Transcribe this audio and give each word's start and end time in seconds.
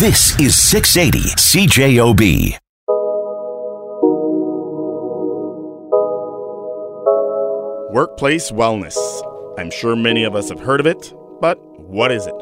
This 0.00 0.34
is 0.40 0.56
680 0.56 1.28
CJOB. 1.36 2.56
Workplace 7.92 8.50
wellness. 8.50 8.96
I'm 9.58 9.70
sure 9.70 9.94
many 9.94 10.24
of 10.24 10.34
us 10.34 10.48
have 10.48 10.58
heard 10.58 10.80
of 10.80 10.86
it, 10.86 11.12
but 11.42 11.58
what 11.78 12.10
is 12.10 12.26
it? 12.26 12.34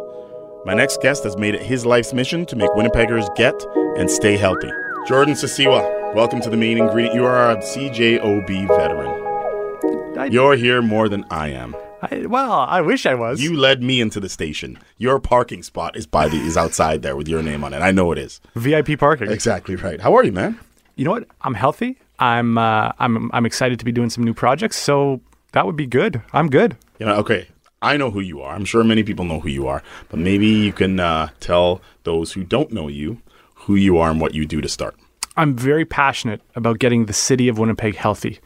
My 0.67 0.75
next 0.75 1.03
guest 1.03 1.25
has 1.25 1.37
made 1.37 1.57
it 1.57 1.63
his 1.63 1.85
life's 1.85 2.13
mission 2.15 2.47
to 2.47 2.55
make 2.55 2.71
Winnipeggers 2.77 3.35
get 3.35 3.61
and 3.97 4.09
stay 4.09 4.37
healthy. 4.37 4.71
Jordan 5.09 5.35
Cieciwa, 5.35 6.15
welcome 6.15 6.41
to 6.43 6.51
the 6.51 6.57
main 6.57 6.79
ingredient. 6.79 7.17
You 7.17 7.25
are 7.25 7.51
a 7.51 7.57
CJOB 7.57 8.69
veteran. 8.69 10.33
You're 10.33 10.55
here 10.55 10.81
more 10.81 11.09
than 11.09 11.25
I 11.29 11.49
am. 11.49 11.75
I, 12.01 12.27
well, 12.27 12.53
I 12.53 12.81
wish 12.81 13.07
I 13.07 13.15
was. 13.15 13.41
You 13.41 13.57
led 13.57 13.83
me 13.83 14.01
into 14.01 14.21
the 14.21 14.29
station. 14.29 14.79
Your 14.99 15.19
parking 15.19 15.63
spot 15.63 15.97
is 15.97 16.07
by 16.07 16.29
the 16.29 16.37
is 16.39 16.57
outside 16.57 17.03
there 17.03 17.17
with 17.17 17.29
your 17.29 17.43
name 17.43 17.65
on 17.65 17.73
it. 17.73 17.81
I 17.81 17.91
know 17.91 18.13
it 18.13 18.19
is. 18.19 18.41
VIP 18.55 18.99
parking. 18.99 19.31
Exactly 19.31 19.75
right. 19.75 20.01
How 20.01 20.15
are 20.17 20.25
you, 20.25 20.33
man? 20.33 20.59
You 20.97 21.05
know 21.05 21.11
what? 21.11 21.27
I'm 21.43 21.55
healthy. 21.55 21.99
I'm 22.19 22.59
uh, 22.59 22.93
I'm 22.99 23.31
I'm 23.33 23.47
excited 23.47 23.79
to 23.79 23.85
be 23.85 23.93
doing 23.93 24.11
some 24.11 24.25
new 24.25 24.35
projects. 24.35 24.77
So 24.77 25.21
that 25.53 25.67
would 25.67 25.77
be 25.77 25.87
good. 25.87 26.23
I'm 26.33 26.49
good. 26.49 26.77
You 26.99 27.07
know, 27.07 27.15
okay. 27.17 27.49
I 27.81 27.97
know 27.97 28.11
who 28.11 28.21
you 28.21 28.43
are. 28.43 28.55
I'm 28.55 28.65
sure 28.65 28.83
many 28.83 29.05
people 29.05 29.25
know 29.25 29.39
who 29.39 29.49
you 29.49 29.69
are, 29.69 29.85
but 30.09 30.19
maybe 30.19 30.47
you 30.47 30.73
can 30.73 30.99
uh, 30.99 31.29
tell 31.39 31.81
those 32.03 32.33
who 32.33 32.43
don't 32.43 32.73
know 32.73 32.89
you 32.89 33.23
who 33.55 33.77
you 33.77 33.99
are 33.99 34.11
and 34.11 34.21
what 34.21 34.35
you 34.35 34.47
do 34.47 34.61
to 34.61 34.69
start. 34.69 34.97
I'm 35.37 35.55
very 35.55 35.85
passionate 35.85 36.41
about 36.57 36.79
getting 36.81 37.07
the 37.07 37.13
city 37.13 37.49
of 37.49 37.59
Winnipeg 37.59 37.95
healthy. 37.95 38.41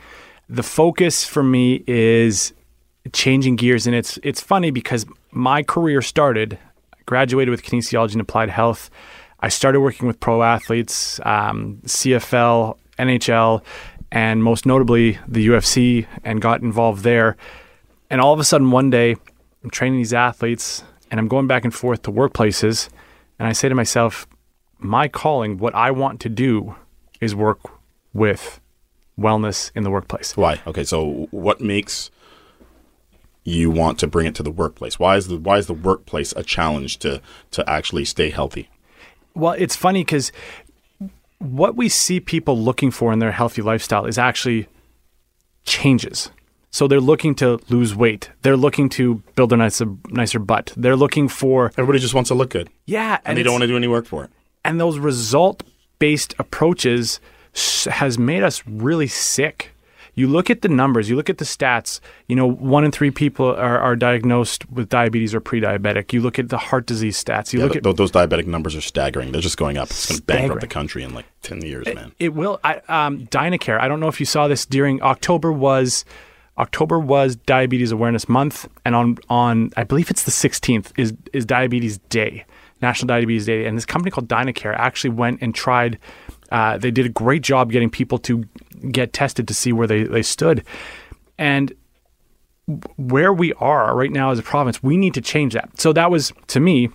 The 0.49 0.63
focus 0.63 1.25
for 1.25 1.43
me 1.43 1.85
is 1.87 2.53
changing 3.13 3.57
gears, 3.57 3.87
and 3.87 3.97
it's 3.97 4.19
it's 4.23 4.41
funny 4.41 4.71
because 4.71 5.07
my 5.31 5.63
career 5.63 6.03
started. 6.03 6.59
Graduated 7.05 7.51
with 7.51 7.65
kinesiology 7.65 8.13
and 8.13 8.21
applied 8.21 8.49
health. 8.49 8.89
I 9.41 9.49
started 9.49 9.81
working 9.81 10.07
with 10.07 10.21
pro 10.21 10.45
athletes, 10.45 11.19
um, 11.25 11.79
CFL, 11.85 12.79
NHL, 12.97 13.65
and 14.13 14.45
most 14.45 14.67
notably 14.67 15.19
the 15.27 15.49
UFC, 15.49 16.07
and 16.23 16.41
got 16.41 16.63
involved 16.63 17.03
there. 17.03 17.37
And 18.09 18.21
all 18.21 18.33
of 18.33 18.39
a 18.39 18.45
sudden, 18.45 18.71
one 18.71 18.89
day, 18.89 19.17
I'm 19.65 19.71
training 19.71 19.99
these 19.99 20.15
athletes, 20.15 20.85
and 21.11 21.19
I'm 21.19 21.27
going 21.27 21.49
back 21.49 21.65
and 21.65 21.75
forth 21.75 22.03
to 22.03 22.13
workplaces, 22.13 22.89
and 23.39 23.49
I 23.49 23.53
say 23.53 23.69
to 23.69 23.75
myself, 23.75 24.29
my 24.79 25.09
calling, 25.09 25.59
what 25.59 25.75
I 25.75 25.91
want 25.91 26.21
to 26.21 26.29
do 26.29 26.77
is 27.21 27.35
work 27.35 27.59
with 28.13 28.61
wellness 29.19 29.73
in 29.75 29.83
the 29.83 29.91
workplace. 29.91 30.37
Why? 30.37 30.61
Okay, 30.67 30.85
so 30.85 31.29
what 31.31 31.61
makes 31.61 32.11
you 33.45 33.71
want 33.71 33.99
to 34.01 34.07
bring 34.07 34.27
it 34.27 34.35
to 34.37 34.43
the 34.43 34.51
workplace? 34.51 34.99
Why 34.99 35.17
is 35.17 35.29
the 35.29 35.37
why 35.37 35.59
is 35.59 35.67
the 35.67 35.75
workplace 35.75 36.33
a 36.37 36.43
challenge 36.43 36.99
to 36.99 37.21
to 37.53 37.69
actually 37.69 38.05
stay 38.05 38.31
healthy? 38.31 38.69
Well, 39.35 39.53
it's 39.53 39.77
funny 39.77 40.03
because 40.03 40.31
what 41.39 41.75
we 41.77 41.89
see 41.89 42.21
people 42.21 42.57
looking 42.59 42.91
for 42.91 43.13
in 43.13 43.19
their 43.19 43.33
healthy 43.33 43.63
lifestyle 43.63 44.07
is 44.07 44.19
actually 44.19 44.69
changes. 45.65 46.31
So 46.71 46.89
they're 46.89 47.01
looking 47.01 47.35
to 47.37 47.61
lose 47.69 47.95
weight. 47.95 48.31
They're 48.43 48.57
looking 48.57 48.89
to 48.91 49.17
build 49.35 49.53
a 49.53 49.57
nicer, 49.57 49.87
nicer 50.09 50.39
butt. 50.39 50.73
They're 50.77 50.97
looking 50.97 51.29
for 51.29 51.67
Everybody 51.77 51.99
just 51.99 52.15
wants 52.15 52.29
to 52.29 52.35
look 52.35 52.51
good, 52.51 52.71
yeah, 52.87 53.19
and 53.25 53.37
they 53.37 53.43
don't 53.43 53.53
want 53.53 53.63
to 53.63 53.69
do 53.69 53.77
any 53.77 53.89
work 53.89 54.07
for 54.07 54.25
it. 54.25 54.31
and 54.65 54.81
those 54.81 54.99
result 54.99 55.63
based 55.99 56.35
approaches 56.39 57.21
has 57.91 58.19
made 58.19 58.43
us 58.43 58.63
really 58.67 59.07
sick. 59.07 59.72
You 60.15 60.27
look 60.29 60.51
at 60.51 60.61
the 60.61 60.69
numbers, 60.69 61.09
you 61.09 61.17
look 61.17 61.31
at 61.31 61.39
the 61.39 61.45
stats, 61.45 62.01
you 62.27 62.37
know, 62.37 62.47
one 62.47 62.85
in 62.85 62.93
three 62.93 63.11
people 63.11 63.47
are, 63.47 63.79
are 63.79 63.97
diagnosed 63.97 64.69
with 64.71 64.89
diabetes 64.91 65.35
or 65.35 65.41
pre 65.41 65.61
diabetic. 65.61 66.13
You 66.13 66.21
look 66.21 66.39
at 66.39 66.51
the 66.51 66.59
heart 66.59 66.85
disease 66.87 67.23
stats, 67.23 67.53
you 67.53 67.61
Yeah, 67.61 67.65
look 67.65 67.73
th- 67.75 67.87
at 67.87 67.97
those 67.97 68.13
diabetic 68.13 68.47
numbers 68.47 68.77
are 68.77 68.83
staggering. 68.83 69.33
They're 69.33 69.41
just 69.41 69.57
going 69.57 69.79
up. 69.79 69.89
It's 69.91 70.07
going 70.09 70.19
to 70.19 70.25
bankrupt 70.25 70.61
the 70.61 70.67
country 70.67 71.03
in 71.03 71.15
like 71.15 71.25
ten 71.41 71.63
years, 71.63 71.87
man. 71.95 72.13
it 72.19 72.35
will. 72.35 72.61
I, 72.63 72.83
um, 72.89 73.27
Dynacare, 73.29 73.81
I 73.81 73.89
don't 73.89 74.01
know 74.01 74.09
if 74.09 74.21
you 74.21 74.27
saw 74.27 74.49
this 74.49 74.67
during 74.67 75.01
October 75.03 75.51
was. 75.53 76.05
October 76.59 76.99
was 76.99 77.35
Diabetes 77.37 77.93
Awareness 77.93 78.29
Month, 78.29 78.69
and 78.85 78.95
on 78.95 79.17
on 79.31 79.71
I 79.79 79.85
believe 79.85 80.11
it's 80.11 80.25
the 80.25 80.31
16th 80.31 80.93
is 80.99 81.15
is 81.33 81.47
Diabetes 81.47 81.97
Day, 82.11 82.45
National 82.83 83.07
Diabetes 83.07 83.47
Day, 83.47 83.65
and 83.65 83.79
this 83.79 83.87
company 83.87 84.11
called 84.11 84.29
Dynacare 84.29 84.75
actually 84.77 85.11
went 85.11 85.41
and 85.41 85.55
tried. 85.55 85.99
Uh, 86.51 86.77
they 86.77 86.91
did 86.91 87.07
a 87.07 87.09
great 87.09 87.41
job 87.41 87.73
getting 87.73 87.89
people 87.89 88.19
to 88.19 88.45
get 88.91 89.13
tested 89.13 89.49
to 89.49 89.55
see 89.55 89.73
where 89.73 89.87
they, 89.87 90.05
they 90.05 90.23
stood, 90.23 90.65
and 91.39 91.73
where 92.97 93.33
we 93.33 93.53
are 93.55 93.97
right 93.97 94.11
now 94.11 94.31
as 94.31 94.39
a 94.39 94.43
province, 94.43 94.83
we 94.83 94.97
need 94.97 95.15
to 95.15 95.21
change 95.21 95.55
that. 95.55 95.81
So 95.81 95.93
that 95.93 96.11
was 96.11 96.33
to 96.49 96.61
me, 96.61 96.91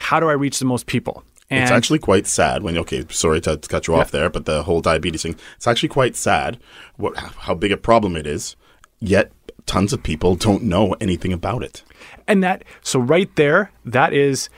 how 0.00 0.20
do 0.20 0.28
I 0.28 0.32
reach 0.32 0.58
the 0.58 0.64
most 0.64 0.86
people? 0.86 1.24
And 1.48 1.62
it's 1.62 1.70
actually 1.70 2.00
quite 2.00 2.26
sad 2.26 2.64
when 2.64 2.76
okay 2.78 3.04
sorry 3.08 3.40
to, 3.42 3.56
cut 3.56 3.86
you 3.86 3.94
off 3.94 4.10
there 4.10 4.28
but 4.28 4.46
the 4.46 4.64
whole 4.64 4.80
diabetes 4.80 5.22
thing 5.22 5.36
it's 5.54 5.68
actually 5.68 5.88
quite 5.88 6.16
sad 6.16 6.58
what 6.96 7.16
how 7.16 7.54
big 7.54 7.70
a 7.70 7.76
problem 7.76 8.16
it 8.16 8.26
is 8.26 8.56
yet 8.98 9.30
tons 9.64 9.92
of 9.92 10.02
people 10.02 10.34
don't 10.34 10.62
know 10.62 10.94
anything 11.00 11.32
about 11.32 11.62
it. 11.62 11.82
And 12.26 12.42
that 12.42 12.64
so 12.82 12.98
right 12.98 13.34
there 13.36 13.70
that 13.84 14.12
is 14.12 14.48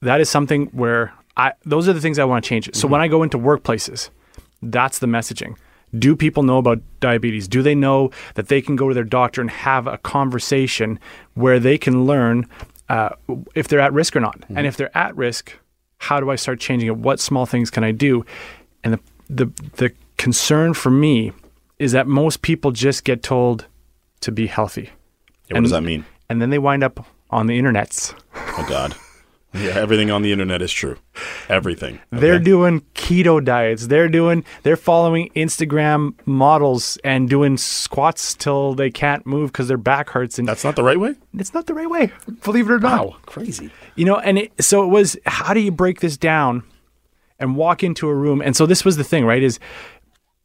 that 0.00 0.20
is 0.20 0.28
something 0.28 0.66
where 0.66 1.14
i 1.36 1.52
those 1.64 1.88
are 1.88 1.94
the 1.94 2.00
things 2.00 2.18
i 2.18 2.24
want 2.24 2.44
to 2.44 2.48
change. 2.48 2.66
So 2.74 2.84
mm-hmm. 2.86 2.92
when 2.92 3.00
i 3.00 3.08
go 3.08 3.22
into 3.22 3.38
workplaces 3.38 4.10
that's 4.70 4.98
the 4.98 5.06
messaging. 5.06 5.56
Do 5.96 6.16
people 6.16 6.42
know 6.42 6.58
about 6.58 6.80
diabetes? 7.00 7.46
Do 7.46 7.62
they 7.62 7.74
know 7.74 8.10
that 8.34 8.48
they 8.48 8.60
can 8.60 8.74
go 8.74 8.88
to 8.88 8.94
their 8.94 9.04
doctor 9.04 9.40
and 9.40 9.50
have 9.50 9.86
a 9.86 9.98
conversation 9.98 10.98
where 11.34 11.60
they 11.60 11.78
can 11.78 12.04
learn 12.04 12.48
uh, 12.88 13.10
if 13.54 13.68
they're 13.68 13.80
at 13.80 13.92
risk 13.92 14.16
or 14.16 14.20
not? 14.20 14.42
And 14.48 14.66
if 14.66 14.76
they're 14.76 14.96
at 14.96 15.16
risk 15.16 15.56
how 15.98 16.20
do 16.20 16.30
i 16.30 16.36
start 16.36 16.60
changing 16.60 16.86
it? 16.88 16.96
What 16.96 17.18
small 17.18 17.46
things 17.46 17.70
can 17.70 17.82
i 17.84 17.90
do? 17.90 18.24
And 18.82 18.94
the 18.94 19.00
the, 19.30 19.46
the 19.76 19.92
concern 20.18 20.74
for 20.74 20.90
me 20.90 21.32
is 21.78 21.92
that 21.92 22.06
most 22.06 22.42
people 22.42 22.72
just 22.72 23.04
get 23.04 23.22
told 23.22 23.66
to 24.20 24.30
be 24.30 24.46
healthy. 24.46 24.90
Yeah, 25.48 25.54
what 25.54 25.62
does 25.62 25.70
that 25.70 25.82
mean? 25.82 26.04
and 26.28 26.40
then 26.40 26.50
they 26.50 26.58
wind 26.58 26.82
up 26.82 27.06
on 27.30 27.46
the 27.46 27.58
internets. 27.58 28.14
Oh 28.34 28.66
god 28.68 28.94
yeah 29.54 29.72
everything 29.76 30.10
on 30.10 30.22
the 30.22 30.32
internet 30.32 30.60
is 30.60 30.72
true 30.72 30.96
everything 31.48 32.00
They're 32.10 32.38
doing 32.38 32.82
keto 32.94 33.44
diets. 33.44 33.86
They're 33.86 34.08
doing 34.08 34.44
they're 34.62 34.76
following 34.76 35.30
Instagram 35.36 36.14
models 36.26 36.98
and 37.04 37.28
doing 37.28 37.56
squats 37.56 38.34
till 38.34 38.74
they 38.74 38.90
can't 38.90 39.26
move 39.26 39.52
because 39.52 39.68
their 39.68 39.76
back 39.76 40.10
hurts 40.10 40.38
and 40.38 40.48
that's 40.48 40.64
not 40.64 40.76
the 40.76 40.82
right 40.82 40.98
way 40.98 41.14
it's 41.34 41.54
not 41.54 41.66
the 41.66 41.74
right 41.74 41.88
way. 41.88 42.12
Believe 42.42 42.68
it 42.68 42.72
or 42.72 42.78
not. 42.78 43.06
wow 43.06 43.16
crazy 43.26 43.70
You 43.96 44.04
know, 44.04 44.18
and 44.18 44.38
it, 44.38 44.52
so 44.62 44.84
it 44.84 44.88
was 44.88 45.16
how 45.26 45.54
do 45.54 45.60
you 45.60 45.70
break 45.70 46.00
this 46.00 46.16
down 46.16 46.62
and 47.38 47.56
walk 47.56 47.82
into 47.82 48.08
a 48.08 48.14
room? 48.14 48.40
And 48.40 48.56
so 48.56 48.66
this 48.66 48.84
was 48.84 48.96
the 48.96 49.04
thing, 49.04 49.24
right? 49.24 49.42
Is 49.42 49.58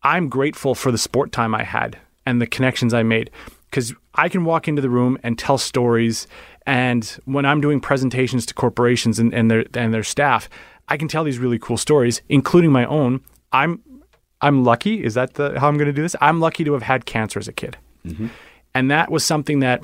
I'm 0.03 0.29
grateful 0.29 0.75
for 0.75 0.91
the 0.91 0.97
sport 0.97 1.31
time 1.31 1.53
I 1.53 1.63
had 1.63 1.97
and 2.25 2.41
the 2.41 2.47
connections 2.47 2.93
I 2.93 3.03
made 3.03 3.31
because 3.69 3.93
I 4.15 4.29
can 4.29 4.45
walk 4.45 4.67
into 4.67 4.81
the 4.81 4.89
room 4.89 5.17
and 5.23 5.37
tell 5.37 5.57
stories. 5.57 6.27
And 6.69 7.03
when 7.25 7.47
I'm 7.47 7.61
doing 7.61 7.79
presentations 7.79 8.45
to 8.45 8.53
corporations 8.53 9.17
and, 9.17 9.33
and 9.33 9.49
their 9.49 9.65
and 9.73 9.91
their 9.91 10.03
staff, 10.03 10.47
I 10.87 10.97
can 10.97 11.07
tell 11.07 11.23
these 11.23 11.39
really 11.39 11.57
cool 11.57 11.77
stories, 11.77 12.21
including 12.29 12.71
my 12.71 12.85
own. 12.85 13.21
I'm 13.51 13.81
I'm 14.39 14.63
lucky. 14.63 15.03
Is 15.03 15.15
that 15.15 15.33
the 15.33 15.59
how 15.59 15.67
I'm 15.67 15.77
going 15.77 15.87
to 15.87 15.93
do 15.93 16.03
this? 16.03 16.15
I'm 16.21 16.39
lucky 16.39 16.63
to 16.65 16.73
have 16.73 16.83
had 16.83 17.07
cancer 17.07 17.39
as 17.39 17.47
a 17.47 17.53
kid, 17.53 17.75
mm-hmm. 18.05 18.27
and 18.75 18.91
that 18.91 19.09
was 19.09 19.25
something 19.25 19.61
that 19.61 19.81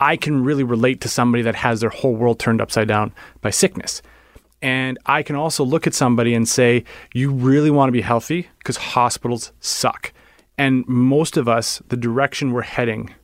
I 0.00 0.16
can 0.16 0.42
really 0.42 0.64
relate 0.64 1.00
to 1.02 1.08
somebody 1.08 1.44
that 1.44 1.54
has 1.54 1.80
their 1.80 1.90
whole 1.90 2.16
world 2.16 2.40
turned 2.40 2.60
upside 2.60 2.88
down 2.88 3.14
by 3.40 3.50
sickness. 3.50 4.02
And 4.60 4.98
I 5.06 5.22
can 5.22 5.36
also 5.36 5.62
look 5.62 5.86
at 5.86 5.94
somebody 5.94 6.34
and 6.34 6.48
say, 6.48 6.82
you 7.14 7.30
really 7.30 7.70
want 7.70 7.86
to 7.86 7.92
be 7.92 8.00
healthy 8.00 8.48
because 8.58 8.76
hospitals 8.76 9.52
suck. 9.60 10.12
And 10.56 10.84
most 10.88 11.36
of 11.36 11.46
us, 11.46 11.80
the 11.86 11.96
direction 11.96 12.50
we're 12.50 12.62
heading 12.62 13.14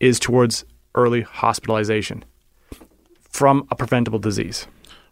is 0.00 0.20
towards 0.20 0.66
early 0.94 1.22
hospitalization 1.22 2.24
from 3.28 3.66
a 3.70 3.76
preventable 3.76 4.18
disease. 4.18 4.66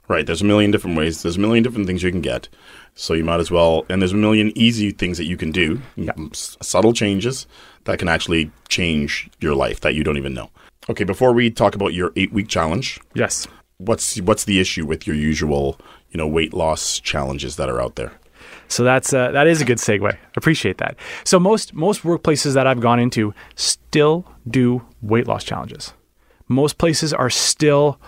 Right. 0.09 0.27
There's 0.27 0.43
a 0.43 0.45
million 0.45 0.71
different 0.71 0.97
ways. 0.97 1.23
There's 1.23 1.37
a 1.37 1.41
million 1.41 1.63
different 1.63 1.87
things 1.87 2.03
you 2.03 2.11
can 2.11 2.21
get. 2.21 2.49
So 2.95 3.15
you 3.15 3.25
might 3.25 3.41
as 3.41 3.51
well, 3.51 3.87
and 3.89 4.03
there's 4.03 4.13
a 4.13 4.17
million 4.17 4.53
easy 4.57 4.91
things 4.91 5.17
that 5.17 5.25
you 5.25 5.37
can 5.37 5.51
do, 5.53 5.81
s- 6.33 6.59
subtle 6.61 6.93
changes 6.93 7.47
that 7.85 7.99
can 7.99 8.09
actually 8.09 8.51
change 8.69 9.31
your 9.41 9.55
life 9.55 9.81
that 9.81 9.95
you 9.95 10.05
don't 10.05 10.19
even 10.19 10.35
know. 10.35 10.51
Okay, 10.91 11.05
before 11.05 11.33
we 11.33 11.51
talk 11.51 11.75
about 11.75 11.95
your 11.95 12.13
eight 12.17 12.33
week 12.33 12.49
challenge, 12.49 13.01
Yes. 13.15 13.47
what's 13.79 14.21
what's 14.21 14.45
the 14.45 14.61
issue 14.61 14.85
with 14.85 15.07
your 15.07 15.17
usual, 15.17 15.81
you 16.11 16.19
know, 16.19 16.27
weight 16.27 16.53
loss 16.53 16.99
challenges 17.01 17.57
that 17.57 17.71
are 17.71 17.81
out 17.81 17.95
there? 17.95 18.13
So 18.73 18.85
that's 18.85 19.13
uh, 19.13 19.31
that 19.33 19.47
is 19.47 19.61
a 19.61 19.67
good 19.67 19.77
segue. 19.77 20.17
Appreciate 20.35 20.79
that. 20.79 20.97
So 21.25 21.39
most 21.39 21.75
most 21.75 22.03
workplaces 22.03 22.55
that 22.55 22.67
I've 22.67 22.81
gone 22.81 22.99
into 22.99 23.35
still 23.55 24.27
do 24.49 24.83
weight 25.03 25.27
loss 25.27 25.45
challenges. 25.45 25.93
Most 26.49 26.79
places 26.79 27.13
are 27.13 27.29
still 27.29 28.01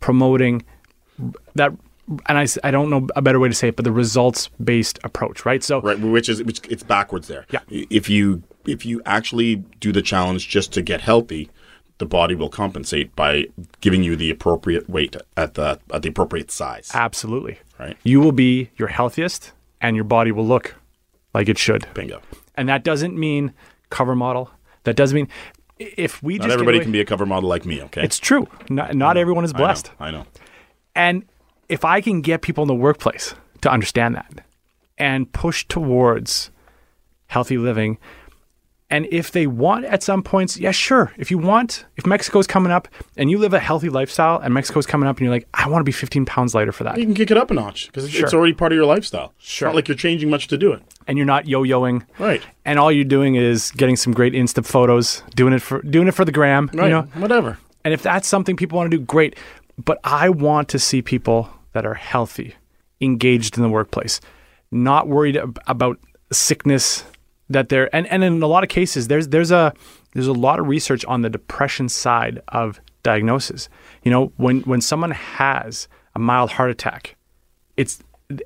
promoting 0.00 0.64
that, 1.54 1.72
and 2.26 2.38
I, 2.38 2.46
I 2.64 2.70
don't 2.70 2.88
know 2.88 3.06
a 3.14 3.20
better 3.20 3.38
way 3.38 3.48
to 3.48 3.54
say 3.54 3.68
it, 3.68 3.76
but 3.76 3.84
the 3.84 3.92
results 3.92 4.48
based 4.62 4.98
approach, 5.04 5.44
right? 5.44 5.62
So 5.62 5.82
Right, 5.82 5.98
which 5.98 6.30
is 6.30 6.42
which 6.42 6.60
it's 6.70 6.82
backwards 6.82 7.28
there. 7.28 7.44
Yeah. 7.50 7.60
If 7.68 8.08
you 8.08 8.42
if 8.66 8.86
you 8.86 9.02
actually 9.04 9.56
do 9.80 9.92
the 9.92 10.02
challenge 10.02 10.48
just 10.48 10.72
to 10.72 10.82
get 10.82 11.02
healthy, 11.02 11.50
the 11.98 12.06
body 12.06 12.34
will 12.34 12.48
compensate 12.48 13.14
by 13.14 13.48
giving 13.82 14.02
you 14.02 14.16
the 14.16 14.30
appropriate 14.30 14.88
weight 14.88 15.14
at 15.36 15.54
the 15.54 15.78
at 15.92 16.00
the 16.00 16.08
appropriate 16.08 16.50
size. 16.50 16.90
Absolutely. 16.94 17.58
Right. 17.78 17.98
You 18.02 18.20
will 18.20 18.32
be 18.32 18.70
your 18.76 18.88
healthiest 18.88 19.52
and 19.86 19.94
your 19.94 20.04
body 20.04 20.32
will 20.32 20.46
look 20.46 20.74
like 21.32 21.48
it 21.48 21.58
should. 21.58 21.86
Bingo. 21.94 22.20
And 22.56 22.68
that 22.68 22.82
doesn't 22.82 23.16
mean 23.16 23.52
cover 23.90 24.16
model. 24.16 24.50
That 24.82 24.96
doesn't 24.96 25.14
mean 25.14 25.28
if 25.78 26.22
we 26.22 26.38
Not 26.38 26.44
just 26.44 26.54
everybody 26.54 26.78
away- 26.78 26.84
can 26.84 26.92
be 26.92 27.00
a 27.00 27.04
cover 27.04 27.24
model 27.26 27.48
like 27.48 27.64
me. 27.64 27.80
Okay. 27.82 28.02
It's 28.02 28.18
true. 28.18 28.48
Not, 28.68 28.94
not 28.94 29.16
everyone 29.16 29.44
is 29.44 29.52
I 29.54 29.58
know, 29.58 29.64
blessed. 29.64 29.90
I 30.00 30.10
know. 30.10 30.26
And 30.96 31.24
if 31.68 31.84
I 31.84 32.00
can 32.00 32.20
get 32.20 32.42
people 32.42 32.62
in 32.64 32.68
the 32.68 32.74
workplace 32.74 33.34
to 33.60 33.70
understand 33.70 34.16
that 34.16 34.44
and 34.98 35.30
push 35.32 35.64
towards 35.68 36.50
healthy 37.28 37.58
living, 37.58 37.98
and 38.88 39.06
if 39.10 39.32
they 39.32 39.46
want 39.48 39.84
at 39.84 40.02
some 40.02 40.22
points, 40.22 40.56
yeah, 40.56 40.70
sure. 40.70 41.12
If 41.16 41.30
you 41.32 41.38
want, 41.38 41.84
if 41.96 42.06
Mexico's 42.06 42.46
coming 42.46 42.70
up 42.70 42.86
and 43.16 43.30
you 43.30 43.38
live 43.38 43.52
a 43.52 43.58
healthy 43.58 43.88
lifestyle 43.88 44.38
and 44.38 44.54
Mexico's 44.54 44.86
coming 44.86 45.08
up 45.08 45.16
and 45.18 45.24
you're 45.24 45.34
like, 45.34 45.48
I 45.54 45.68
want 45.68 45.80
to 45.80 45.84
be 45.84 45.90
15 45.92 46.24
pounds 46.24 46.54
lighter 46.54 46.70
for 46.70 46.84
that. 46.84 46.96
You 46.96 47.04
can 47.04 47.14
kick 47.14 47.32
it 47.32 47.36
up 47.36 47.50
a 47.50 47.54
notch 47.54 47.86
because 47.88 48.14
it's 48.14 48.32
already 48.32 48.52
part 48.52 48.70
of 48.70 48.76
your 48.76 48.86
lifestyle. 48.86 49.34
Sure. 49.38 49.66
It's 49.68 49.72
not 49.72 49.74
like 49.74 49.88
you're 49.88 49.96
changing 49.96 50.30
much 50.30 50.46
to 50.48 50.56
do 50.56 50.72
it. 50.72 50.82
And 51.08 51.18
you're 51.18 51.26
not 51.26 51.48
yo-yoing. 51.48 52.04
Right. 52.20 52.42
And 52.64 52.78
all 52.78 52.92
you're 52.92 53.04
doing 53.04 53.34
is 53.34 53.72
getting 53.72 53.96
some 53.96 54.12
great 54.12 54.34
Insta 54.34 54.64
photos, 54.64 55.22
doing 55.34 55.52
it 55.52 55.62
for 55.62 55.82
doing 55.82 56.06
it 56.06 56.12
for 56.14 56.24
the 56.24 56.32
gram, 56.32 56.70
Right. 56.72 56.84
you 56.84 56.90
know. 56.90 57.02
Whatever. 57.14 57.58
And 57.84 57.92
if 57.92 58.02
that's 58.02 58.28
something 58.28 58.56
people 58.56 58.76
want 58.78 58.90
to 58.90 58.96
do, 58.98 59.02
great. 59.04 59.36
But 59.84 59.98
I 60.04 60.28
want 60.28 60.68
to 60.70 60.78
see 60.78 61.02
people 61.02 61.50
that 61.72 61.84
are 61.84 61.94
healthy, 61.94 62.54
engaged 63.00 63.56
in 63.56 63.62
the 63.64 63.68
workplace, 63.68 64.20
not 64.70 65.06
worried 65.08 65.36
ab- 65.36 65.58
about 65.66 65.98
sickness 66.32 67.04
that 67.48 67.68
they're 67.68 67.94
and, 67.94 68.06
and 68.08 68.24
in 68.24 68.42
a 68.42 68.46
lot 68.46 68.62
of 68.62 68.68
cases 68.68 69.08
there's 69.08 69.28
there's 69.28 69.50
a 69.50 69.72
there's 70.12 70.26
a 70.26 70.32
lot 70.32 70.58
of 70.58 70.66
research 70.66 71.04
on 71.04 71.22
the 71.22 71.30
depression 71.30 71.88
side 71.88 72.42
of 72.48 72.80
diagnosis. 73.02 73.68
You 74.02 74.10
know, 74.10 74.32
when 74.36 74.60
when 74.62 74.80
someone 74.80 75.12
has 75.12 75.88
a 76.14 76.18
mild 76.18 76.52
heart 76.52 76.70
attack, 76.70 77.16
it's 77.76 78.02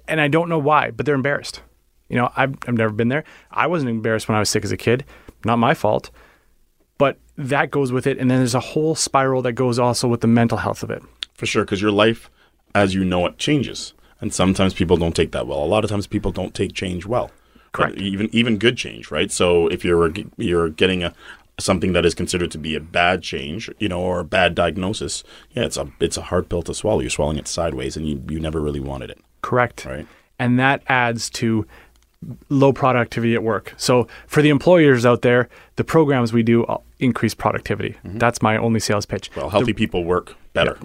and 0.06 0.20
I 0.20 0.28
don't 0.28 0.48
know 0.48 0.58
why, 0.58 0.90
but 0.90 1.06
they're 1.06 1.14
embarrassed. 1.14 1.62
You 2.08 2.16
know, 2.16 2.30
I've 2.36 2.54
I've 2.66 2.74
never 2.74 2.92
been 2.92 3.08
there. 3.08 3.24
I 3.50 3.66
wasn't 3.66 3.90
embarrassed 3.90 4.28
when 4.28 4.36
I 4.36 4.40
was 4.40 4.50
sick 4.50 4.64
as 4.64 4.72
a 4.72 4.76
kid. 4.76 5.04
Not 5.44 5.56
my 5.58 5.74
fault 5.74 6.10
but 7.00 7.16
that 7.38 7.70
goes 7.70 7.92
with 7.92 8.06
it 8.06 8.18
and 8.18 8.30
then 8.30 8.40
there's 8.40 8.54
a 8.54 8.60
whole 8.60 8.94
spiral 8.94 9.40
that 9.40 9.54
goes 9.54 9.78
also 9.78 10.06
with 10.06 10.20
the 10.20 10.26
mental 10.26 10.58
health 10.58 10.82
of 10.82 10.90
it 10.90 11.02
For 11.32 11.46
sure, 11.46 11.64
because 11.64 11.80
your 11.80 11.90
life, 11.90 12.28
as 12.74 12.92
you 12.92 13.02
know 13.02 13.24
it, 13.24 13.38
changes, 13.38 13.94
and 14.20 14.34
sometimes 14.34 14.74
people 14.74 14.98
don't 14.98 15.16
take 15.16 15.32
that 15.32 15.46
well. 15.46 15.64
A 15.64 15.64
lot 15.64 15.82
of 15.82 15.88
times, 15.88 16.06
people 16.06 16.30
don't 16.30 16.54
take 16.54 16.74
change 16.74 17.06
well. 17.06 17.30
Correct. 17.72 17.94
But 17.94 18.02
even 18.02 18.28
even 18.32 18.58
good 18.58 18.76
change, 18.76 19.10
right? 19.10 19.30
So 19.30 19.68
if 19.68 19.84
you're 19.84 20.12
you're 20.36 20.68
getting 20.70 21.02
a 21.02 21.14
something 21.58 21.92
that 21.92 22.06
is 22.06 22.14
considered 22.14 22.50
to 22.50 22.58
be 22.58 22.74
a 22.74 22.80
bad 22.80 23.22
change, 23.22 23.70
you 23.78 23.88
know, 23.88 24.00
or 24.00 24.20
a 24.20 24.24
bad 24.24 24.54
diagnosis, 24.54 25.22
yeah, 25.52 25.64
it's 25.64 25.76
a 25.76 25.88
it's 26.00 26.16
a 26.16 26.22
hard 26.22 26.48
pill 26.48 26.62
to 26.62 26.74
swallow. 26.74 27.00
You're 27.00 27.10
swallowing 27.10 27.38
it 27.38 27.46
sideways, 27.48 27.96
and 27.96 28.08
you 28.08 28.22
you 28.28 28.40
never 28.40 28.60
really 28.60 28.80
wanted 28.80 29.10
it, 29.10 29.18
correct 29.42 29.84
right? 29.84 30.06
and 30.38 30.58
that 30.58 30.82
adds 30.88 31.28
to 31.30 31.66
low 32.50 32.70
productivity 32.72 33.34
at 33.34 33.42
work 33.42 33.72
so 33.78 34.06
for 34.26 34.42
the 34.42 34.50
employers 34.50 35.06
out 35.06 35.22
there 35.22 35.48
the 35.76 35.84
programs 35.84 36.34
we 36.34 36.42
do 36.42 36.64
uh, 36.64 36.76
increase 36.98 37.34
productivity 37.34 37.96
that's 38.04 38.42
my 38.42 38.58
only 38.58 38.78
sales 38.80 39.06
pitch 39.06 39.30
Well, 39.36 39.48
healthy 39.48 39.72
people 39.72 40.04
work 40.04 40.34
better. 40.52 40.76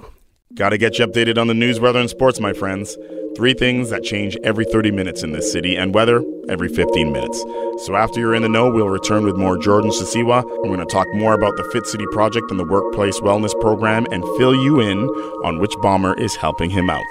Got 0.56 0.69
to 0.69 0.78
get 0.78 0.98
you 0.98 1.06
updated 1.06 1.38
on 1.38 1.48
the 1.48 1.54
news, 1.54 1.81
weather, 1.81 2.00
and 2.00 2.10
sports, 2.10 2.40
my 2.40 2.54
friends. 2.54 2.98
Three 3.36 3.54
things 3.54 3.90
that 3.90 4.04
change 4.04 4.38
every 4.42 4.63
30 4.63 4.90
minutes 4.90 5.22
in 5.22 5.34
this 5.34 5.52
city, 5.52 5.75
and 5.75 5.94
weather 5.94 6.24
every 6.48 6.69
15 6.69 7.12
minutes. 7.12 7.42
So 7.86 7.98
after 7.98 8.22
you're 8.22 8.34
in 8.34 8.42
the 8.42 8.48
know, 8.48 8.72
we'll 8.72 8.88
return 8.88 9.25
with 9.25 9.36
more 9.36 9.57
Jordan 9.57 9.92
Cieciwa. 9.92 10.46
We're 10.46 10.74
going 10.74 10.80
to 10.80 10.86
talk 10.86 11.13
more 11.13 11.34
about 11.34 11.57
the 11.57 11.66
Fit 11.74 11.86
City 11.86 12.06
Project 12.13 12.50
and 12.52 12.57
the 12.57 12.63
Workplace 12.63 13.19
Wellness 13.19 13.52
Program 13.60 14.06
and 14.13 14.24
fill 14.38 14.56
you 14.56 14.80
in 14.80 15.00
on 15.44 15.60
which 15.60 15.74
bomber 15.81 16.18
is 16.18 16.38
helping 16.38 16.69
him 16.69 16.90
out. 16.90 17.04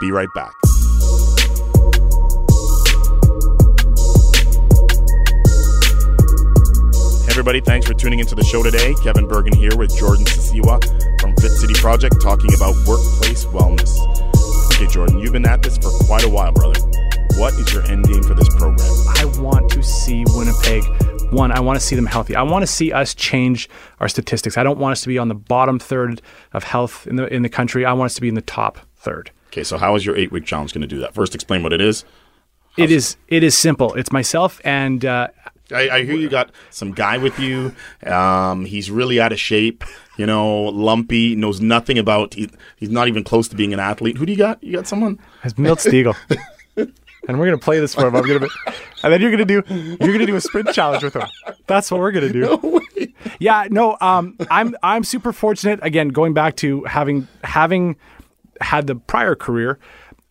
Be 0.00 0.10
right 0.10 0.28
back. 0.34 0.52
Everybody, 7.30 7.60
thanks 7.60 7.86
for 7.86 7.94
tuning 7.94 8.18
into 8.18 8.34
the 8.34 8.42
show 8.42 8.64
today. 8.64 8.94
Kevin 9.04 9.28
Burgin 9.28 9.54
here 9.54 9.76
with 9.76 9.96
Jordan 9.96 10.24
Cieciwa 10.24 11.09
Fit 11.40 11.52
City 11.52 11.74
Project 11.74 12.20
talking 12.20 12.52
about 12.54 12.74
workplace 12.86 13.44
wellness. 13.46 13.96
Okay, 14.74 14.86
Jordan, 14.86 15.18
you've 15.18 15.32
been 15.32 15.46
at 15.46 15.62
this 15.62 15.78
for 15.78 15.90
quite 16.04 16.24
a 16.24 16.28
while, 16.28 16.52
brother. 16.52 16.80
What 17.36 17.54
is 17.54 17.72
your 17.72 17.82
end 17.84 18.06
game 18.06 18.22
for 18.22 18.34
this 18.34 18.48
program? 18.50 18.88
i 19.16 19.24
want 19.40 19.70
to 19.70 19.82
see 19.82 20.24
winnipeg 20.28 20.82
one 21.32 21.52
i 21.52 21.60
want 21.60 21.78
to 21.78 21.84
see 21.84 21.94
them 21.96 22.06
healthy 22.06 22.34
i 22.34 22.42
want 22.42 22.62
to 22.62 22.66
see 22.66 22.92
us 22.92 23.14
change 23.14 23.68
our 23.98 24.08
statistics 24.08 24.56
i 24.56 24.62
don't 24.62 24.78
want 24.78 24.92
us 24.92 25.02
to 25.02 25.08
be 25.08 25.18
on 25.18 25.28
the 25.28 25.34
bottom 25.34 25.78
third 25.78 26.22
of 26.52 26.64
health 26.64 27.06
in 27.06 27.16
the 27.16 27.26
in 27.32 27.42
the 27.42 27.48
country 27.48 27.84
i 27.84 27.92
want 27.92 28.06
us 28.06 28.14
to 28.14 28.20
be 28.20 28.28
in 28.28 28.34
the 28.34 28.42
top 28.42 28.78
third 28.96 29.30
Okay, 29.50 29.64
so 29.64 29.78
how 29.78 29.96
is 29.96 30.06
your 30.06 30.16
eight 30.16 30.30
week 30.30 30.44
challenge 30.44 30.72
going 30.72 30.82
to 30.82 30.86
do 30.86 31.00
that? 31.00 31.12
First, 31.12 31.34
explain 31.34 31.64
what 31.64 31.72
it 31.72 31.80
is. 31.80 32.04
It 32.76 32.92
is 32.92 33.16
it 33.26 33.42
is 33.42 33.58
simple. 33.58 33.94
It's 33.94 34.12
myself 34.12 34.60
and 34.64 35.04
uh, 35.04 35.26
I, 35.72 35.90
I 35.90 36.04
hear 36.04 36.14
you 36.14 36.28
got 36.28 36.52
some 36.70 36.92
guy 36.92 37.18
with 37.18 37.36
you. 37.40 37.74
Um, 38.06 38.64
he's 38.64 38.92
really 38.92 39.20
out 39.20 39.32
of 39.32 39.40
shape, 39.40 39.82
you 40.20 40.26
know, 40.26 40.64
lumpy, 40.64 41.34
knows 41.34 41.62
nothing 41.62 41.98
about. 41.98 42.34
He, 42.34 42.50
he's 42.76 42.90
not 42.90 43.08
even 43.08 43.24
close 43.24 43.48
to 43.48 43.56
being 43.56 43.72
an 43.72 43.80
athlete. 43.80 44.18
Who 44.18 44.26
do 44.26 44.32
you 44.32 44.36
got? 44.36 44.62
You 44.62 44.74
got 44.74 44.86
someone? 44.86 45.18
It's 45.42 45.56
Milt 45.56 45.78
Stegall. 45.78 46.14
and 46.76 47.38
we're 47.38 47.46
gonna 47.46 47.56
play 47.56 47.80
this 47.80 47.94
for 47.94 48.06
him. 48.06 48.14
I'm 48.14 48.26
gonna, 48.26 48.40
be, 48.40 48.48
and 49.02 49.10
then 49.10 49.22
you're 49.22 49.30
gonna 49.30 49.46
do 49.46 49.62
you're 49.66 50.12
gonna 50.12 50.26
do 50.26 50.36
a 50.36 50.40
sprint 50.42 50.74
challenge 50.74 51.02
with 51.02 51.14
him. 51.16 51.26
That's 51.66 51.90
what 51.90 52.00
we're 52.00 52.12
gonna 52.12 52.34
do. 52.34 52.82
Yeah, 53.38 53.66
no, 53.70 53.96
um, 54.02 54.36
I'm 54.50 54.76
I'm 54.82 55.04
super 55.04 55.32
fortunate. 55.32 55.80
Again, 55.82 56.08
going 56.08 56.34
back 56.34 56.56
to 56.56 56.84
having 56.84 57.26
having 57.42 57.96
had 58.60 58.86
the 58.86 58.96
prior 58.96 59.34
career. 59.34 59.78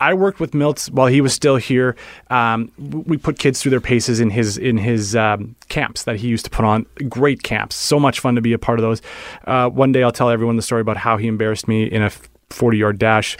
I 0.01 0.13
worked 0.13 0.39
with 0.39 0.53
Milt 0.53 0.89
while 0.91 1.07
he 1.07 1.19
was 1.19 1.33
still 1.33 1.57
here. 1.57 1.95
Um, 2.29 2.71
we 2.77 3.17
put 3.17 3.37
kids 3.37 3.61
through 3.61 3.71
their 3.71 3.81
paces 3.81 4.19
in 4.19 4.29
his 4.29 4.57
in 4.57 4.77
his 4.77 5.15
um, 5.15 5.55
camps 5.67 6.03
that 6.03 6.17
he 6.17 6.27
used 6.27 6.45
to 6.45 6.51
put 6.51 6.65
on. 6.65 6.85
Great 7.09 7.43
camps, 7.43 7.75
so 7.75 7.99
much 7.99 8.19
fun 8.19 8.35
to 8.35 8.41
be 8.41 8.53
a 8.53 8.59
part 8.59 8.79
of 8.79 8.83
those. 8.83 9.01
Uh, 9.45 9.69
one 9.69 9.91
day 9.91 10.03
I'll 10.03 10.11
tell 10.11 10.29
everyone 10.29 10.55
the 10.55 10.61
story 10.61 10.81
about 10.81 10.97
how 10.97 11.17
he 11.17 11.27
embarrassed 11.27 11.67
me 11.67 11.83
in 11.83 12.01
a 12.01 12.11
40 12.49 12.77
yard 12.77 12.99
dash. 12.99 13.37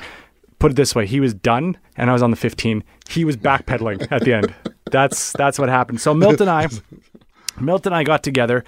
Put 0.60 0.72
it 0.72 0.76
this 0.76 0.94
way: 0.94 1.06
he 1.06 1.22
was 1.22 1.34
done, 1.34 1.78
and 1.96 2.10
I 2.10 2.14
was 2.14 2.22
on 2.22 2.32
the 2.32 2.38
15. 2.38 2.84
He 3.10 3.24
was 3.24 3.38
backpedaling 3.38 4.12
at 4.12 4.24
the 4.24 4.34
end. 4.34 4.54
That's 4.92 5.32
that's 5.34 5.58
what 5.58 5.70
happened. 5.70 6.02
So 6.02 6.14
Milt 6.14 6.42
and 6.42 6.50
I, 6.50 6.68
Milt 7.60 7.86
and 7.86 7.96
I 7.96 8.04
got 8.04 8.24
together, 8.24 8.66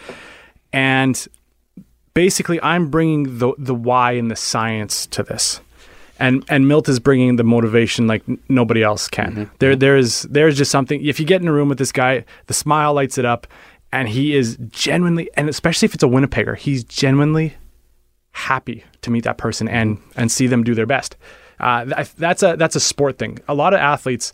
and 0.72 1.28
basically 2.14 2.62
I'm 2.62 2.90
bringing 2.90 3.40
the 3.40 3.54
the 3.58 3.76
why 3.76 4.14
and 4.14 4.32
the 4.32 4.38
science 4.38 5.06
to 5.08 5.24
this. 5.24 5.60
And 6.22 6.46
and 6.50 6.68
Milt 6.68 6.88
is 6.88 7.00
bringing 7.00 7.36
the 7.36 7.44
motivation 7.44 8.08
like 8.08 8.24
nobody 8.48 8.84
else 8.84 9.08
can. 9.08 9.50
There 9.60 9.76
there 9.76 9.98
is 9.98 10.22
there's 10.24 10.58
just 10.58 10.72
something 10.72 11.04
if 11.06 11.20
you 11.20 11.26
get 11.26 11.42
in 11.42 11.48
a 11.48 11.54
room 11.54 11.68
with 11.68 11.80
this 11.80 11.92
guy, 11.92 12.24
the 12.48 12.54
smile 12.54 12.94
lights 12.94 13.18
it 13.18 13.26
up 13.26 13.48
and 13.92 14.08
he 14.08 14.36
is 14.36 14.58
genuinely 14.70 15.30
and 15.36 15.50
especially 15.50 15.88
if 15.88 15.94
it's 15.94 16.04
a 16.04 16.08
Winnipegger, 16.08 16.56
he's 16.58 16.84
genuinely 16.84 17.56
happy 18.34 18.84
to 19.02 19.12
meet 19.12 19.24
that 19.24 19.38
person 19.38 19.68
and 19.68 19.98
and 20.16 20.32
see 20.32 20.48
them 20.48 20.64
do 20.64 20.76
their 20.76 20.86
best. 20.86 21.18
Uh, 21.60 21.86
th- 21.86 22.14
that's 22.16 22.44
a 22.44 22.56
that's 22.56 22.76
a 22.76 22.80
sport 22.80 23.18
thing. 23.18 23.40
A 23.48 23.54
lot 23.54 23.74
of 23.74 23.80
athletes 23.80 24.34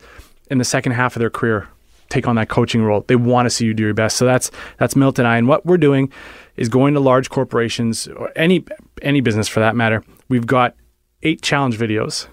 in 0.52 0.58
the 0.58 0.66
second 0.66 0.94
half 0.94 1.16
of 1.16 1.20
their 1.20 1.30
career 1.30 1.68
take 2.10 2.28
on 2.28 2.36
that 2.36 2.50
coaching 2.50 2.84
role. 2.84 3.04
They 3.08 3.16
want 3.16 3.46
to 3.46 3.50
see 3.50 3.66
you 3.66 3.74
do 3.74 3.84
your 3.84 3.94
best. 3.94 4.18
So 4.18 4.26
that's 4.26 4.52
that's 4.78 4.96
Milt 4.96 5.20
and 5.20 5.28
I. 5.28 5.38
And 5.38 5.48
what 5.48 5.66
we're 5.66 5.78
doing 5.78 6.12
is 6.56 6.70
going 6.70 6.94
to 6.94 7.00
large 7.00 7.30
corporations 7.30 8.08
or 8.08 8.32
any 8.36 8.66
any 9.02 9.22
business 9.22 9.48
for 9.48 9.60
that 9.60 9.76
matter. 9.76 10.04
We've 10.30 10.48
got 10.48 10.76
eight 11.24 11.42
challenge 11.42 11.78
videos 11.78 12.28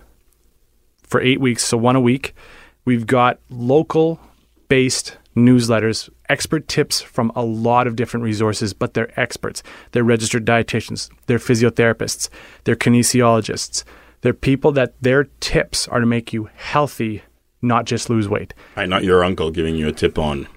for 1.03 1.21
eight 1.21 1.41
weeks, 1.41 1.65
so 1.65 1.77
one 1.77 1.97
a 1.97 2.01
week. 2.01 2.35
We've 2.85 3.07
got 3.07 3.39
local 3.49 4.21
based 4.69 5.17
newsletters, 5.37 6.09
expert 6.29 6.69
tips 6.69 7.01
from 7.01 7.33
a 7.35 7.45
lot 7.45 7.87
of 7.87 7.97
different 7.97 8.25
resources, 8.25 8.73
but 8.73 8.95
they're 8.95 9.19
experts. 9.19 9.63
They're 9.93 10.05
registered 10.05 10.45
dietitians, 10.45 11.11
they're 11.27 11.39
physiotherapists, 11.39 12.29
they're 12.65 12.77
kinesiologists. 12.77 13.85
They're 14.21 14.33
people 14.33 14.73
that 14.73 14.95
their 15.03 15.25
tips 15.41 15.87
are 15.89 16.01
to 16.01 16.07
make 16.07 16.33
you 16.33 16.49
healthy, 16.55 17.23
not 17.61 17.85
just 17.85 18.09
lose 18.09 18.27
weight. 18.27 18.55
Right, 18.75 18.89
not 18.89 19.05
your 19.05 19.23
uncle 19.23 19.51
giving 19.51 19.77
you 19.77 19.87
a 19.87 19.93
tip 19.93 20.19
on 20.19 20.49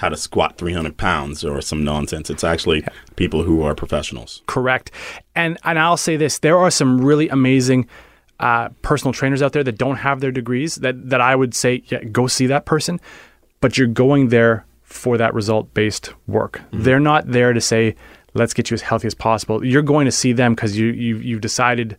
how 0.00 0.08
to 0.10 0.16
squat 0.16 0.58
300 0.58 0.96
pounds 0.98 1.42
or 1.44 1.60
some 1.62 1.82
nonsense. 1.82 2.28
It's 2.30 2.44
actually 2.44 2.84
people 3.16 3.42
who 3.44 3.62
are 3.62 3.74
professionals. 3.74 4.42
Correct. 4.46 4.90
And 5.34 5.56
and 5.64 5.78
I'll 5.78 5.96
say 5.96 6.16
this: 6.16 6.38
there 6.40 6.58
are 6.58 6.70
some 6.70 7.00
really 7.00 7.28
amazing 7.30 7.86
uh, 8.40 8.68
personal 8.82 9.12
trainers 9.14 9.40
out 9.42 9.52
there 9.52 9.64
that 9.64 9.78
don't 9.78 9.96
have 9.96 10.20
their 10.20 10.32
degrees. 10.32 10.76
That 10.76 11.08
that 11.10 11.20
I 11.20 11.34
would 11.34 11.54
say, 11.54 11.82
yeah, 11.86 12.04
go 12.04 12.26
see 12.26 12.46
that 12.46 12.64
person. 12.66 13.00
But 13.60 13.78
you're 13.78 13.86
going 13.88 14.28
there 14.28 14.64
for 14.82 15.16
that 15.18 15.32
result 15.34 15.72
based 15.74 16.12
work. 16.26 16.60
They're 16.72 17.00
not 17.00 17.26
there 17.26 17.52
to 17.54 17.60
say, 17.60 17.94
let's 18.34 18.52
get 18.54 18.70
you 18.70 18.74
as 18.74 18.82
healthy 18.82 19.06
as 19.06 19.14
possible. 19.14 19.64
You're 19.64 19.82
going 19.82 20.04
to 20.04 20.12
see 20.12 20.32
them 20.34 20.54
because 20.54 20.76
you 20.78 20.88
you 20.88 21.16
you've 21.18 21.40
decided. 21.40 21.96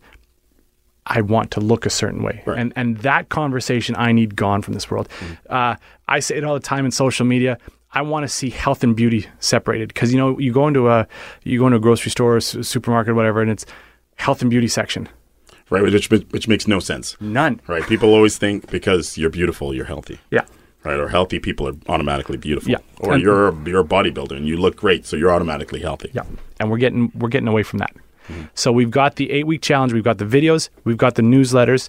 I 1.10 1.22
want 1.22 1.50
to 1.52 1.60
look 1.60 1.86
a 1.86 1.90
certain 1.90 2.22
way, 2.22 2.42
Right. 2.44 2.58
and 2.58 2.72
and 2.76 2.98
that 2.98 3.30
conversation 3.30 3.96
I 3.98 4.12
need 4.12 4.36
gone 4.36 4.60
from 4.60 4.74
this 4.74 4.90
world. 4.90 5.08
Uh, 5.48 5.74
I 6.06 6.20
say 6.20 6.36
it 6.36 6.44
all 6.44 6.52
the 6.54 6.60
time 6.60 6.84
in 6.84 6.90
social 6.90 7.24
media. 7.24 7.56
I 7.92 8.02
want 8.02 8.24
to 8.24 8.28
see 8.28 8.50
health 8.50 8.84
and 8.84 8.94
beauty 8.94 9.26
separated 9.40 9.88
because 9.88 10.12
you 10.12 10.18
know 10.18 10.38
you 10.38 10.52
go 10.52 10.68
into 10.68 10.88
a 10.90 11.06
you 11.44 11.58
go 11.58 11.66
into 11.66 11.76
a 11.76 11.80
grocery 11.80 12.10
store, 12.10 12.36
s- 12.36 12.56
supermarket, 12.62 13.14
whatever, 13.14 13.40
and 13.42 13.50
it's 13.50 13.64
health 14.16 14.42
and 14.42 14.50
beauty 14.50 14.68
section. 14.68 15.08
Right, 15.70 15.82
which 15.82 16.10
which 16.10 16.48
makes 16.48 16.66
no 16.66 16.80
sense. 16.80 17.16
None. 17.20 17.60
Right, 17.66 17.82
people 17.86 18.14
always 18.14 18.38
think 18.38 18.70
because 18.70 19.18
you're 19.18 19.30
beautiful, 19.30 19.74
you're 19.74 19.84
healthy. 19.86 20.18
Yeah. 20.30 20.44
Right, 20.84 20.98
or 20.98 21.08
healthy 21.08 21.38
people 21.40 21.68
are 21.68 21.74
automatically 21.88 22.36
beautiful. 22.36 22.70
Yeah. 22.70 22.78
Or 23.00 23.14
And- 23.14 23.22
you're 23.22 23.52
you're 23.66 23.80
a 23.80 23.84
bodybuilder 23.84 24.36
and 24.36 24.46
you 24.46 24.56
look 24.56 24.76
great, 24.76 25.04
so 25.06 25.16
you're 25.16 25.30
automatically 25.32 25.80
healthy. 25.80 26.10
Yeah, 26.14 26.22
and 26.60 26.70
we're 26.70 26.78
getting 26.78 27.10
we're 27.14 27.28
getting 27.28 27.48
away 27.48 27.62
from 27.62 27.78
that. 27.80 27.92
So 28.52 28.70
we've 28.70 28.90
got 28.90 29.16
the 29.16 29.30
eight 29.30 29.46
week 29.46 29.62
challenge, 29.62 29.94
we've 29.94 30.04
got 30.04 30.18
the 30.18 30.26
videos, 30.26 30.68
we've 30.84 30.98
got 30.98 31.14
the 31.14 31.22
newsletters, 31.22 31.88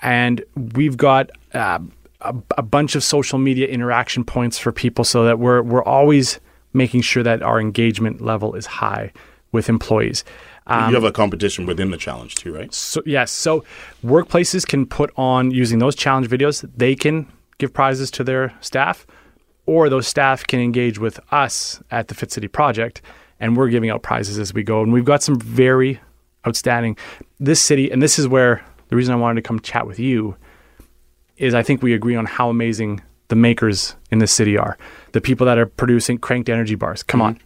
and 0.00 0.42
we've 0.74 0.96
got 0.96 1.30
uh, 1.52 1.78
a, 2.20 2.34
a 2.58 2.62
bunch 2.62 2.94
of 2.94 3.04
social 3.04 3.38
media 3.38 3.66
interaction 3.66 4.24
points 4.24 4.58
for 4.58 4.72
people, 4.72 5.04
so 5.04 5.24
that 5.24 5.38
we're 5.38 5.62
we're 5.62 5.84
always 5.84 6.40
making 6.72 7.02
sure 7.02 7.22
that 7.22 7.42
our 7.42 7.60
engagement 7.60 8.20
level 8.20 8.54
is 8.54 8.66
high 8.66 9.12
with 9.52 9.68
employees. 9.68 10.24
Um, 10.66 10.88
you 10.88 10.94
have 10.94 11.04
a 11.04 11.12
competition 11.12 11.66
within 11.66 11.90
the 11.90 11.96
challenge 11.96 12.34
too, 12.36 12.54
right? 12.54 12.72
so 12.72 13.02
yes, 13.04 13.30
so 13.30 13.64
workplaces 14.04 14.66
can 14.66 14.86
put 14.86 15.12
on 15.16 15.50
using 15.50 15.78
those 15.78 15.94
challenge 15.94 16.28
videos. 16.28 16.68
They 16.76 16.94
can 16.94 17.30
give 17.58 17.72
prizes 17.72 18.10
to 18.12 18.24
their 18.24 18.54
staff, 18.60 19.06
or 19.66 19.88
those 19.88 20.06
staff 20.06 20.46
can 20.46 20.60
engage 20.60 20.98
with 20.98 21.20
us 21.30 21.82
at 21.90 22.08
the 22.08 22.14
Fit 22.14 22.32
City 22.32 22.48
Project, 22.48 23.02
and 23.38 23.56
we're 23.56 23.68
giving 23.68 23.90
out 23.90 24.02
prizes 24.02 24.38
as 24.38 24.54
we 24.54 24.62
go. 24.62 24.82
And 24.82 24.92
we've 24.92 25.04
got 25.04 25.22
some 25.22 25.38
very 25.38 26.00
outstanding. 26.46 26.96
This 27.38 27.60
city, 27.60 27.90
and 27.90 28.02
this 28.02 28.18
is 28.18 28.26
where 28.26 28.64
the 28.88 28.96
reason 28.96 29.14
I 29.14 29.18
wanted 29.18 29.42
to 29.42 29.46
come 29.46 29.60
chat 29.60 29.86
with 29.86 29.98
you 29.98 30.36
is 31.36 31.54
I 31.54 31.62
think 31.62 31.82
we 31.82 31.92
agree 31.94 32.14
on 32.16 32.26
how 32.26 32.48
amazing 32.50 33.00
the 33.28 33.36
makers 33.36 33.96
in 34.10 34.18
this 34.18 34.32
city 34.32 34.56
are. 34.58 34.76
The 35.12 35.20
people 35.20 35.46
that 35.46 35.58
are 35.58 35.66
producing 35.66 36.18
cranked 36.18 36.48
energy 36.48 36.74
bars. 36.74 37.02
Come 37.02 37.22
on. 37.22 37.38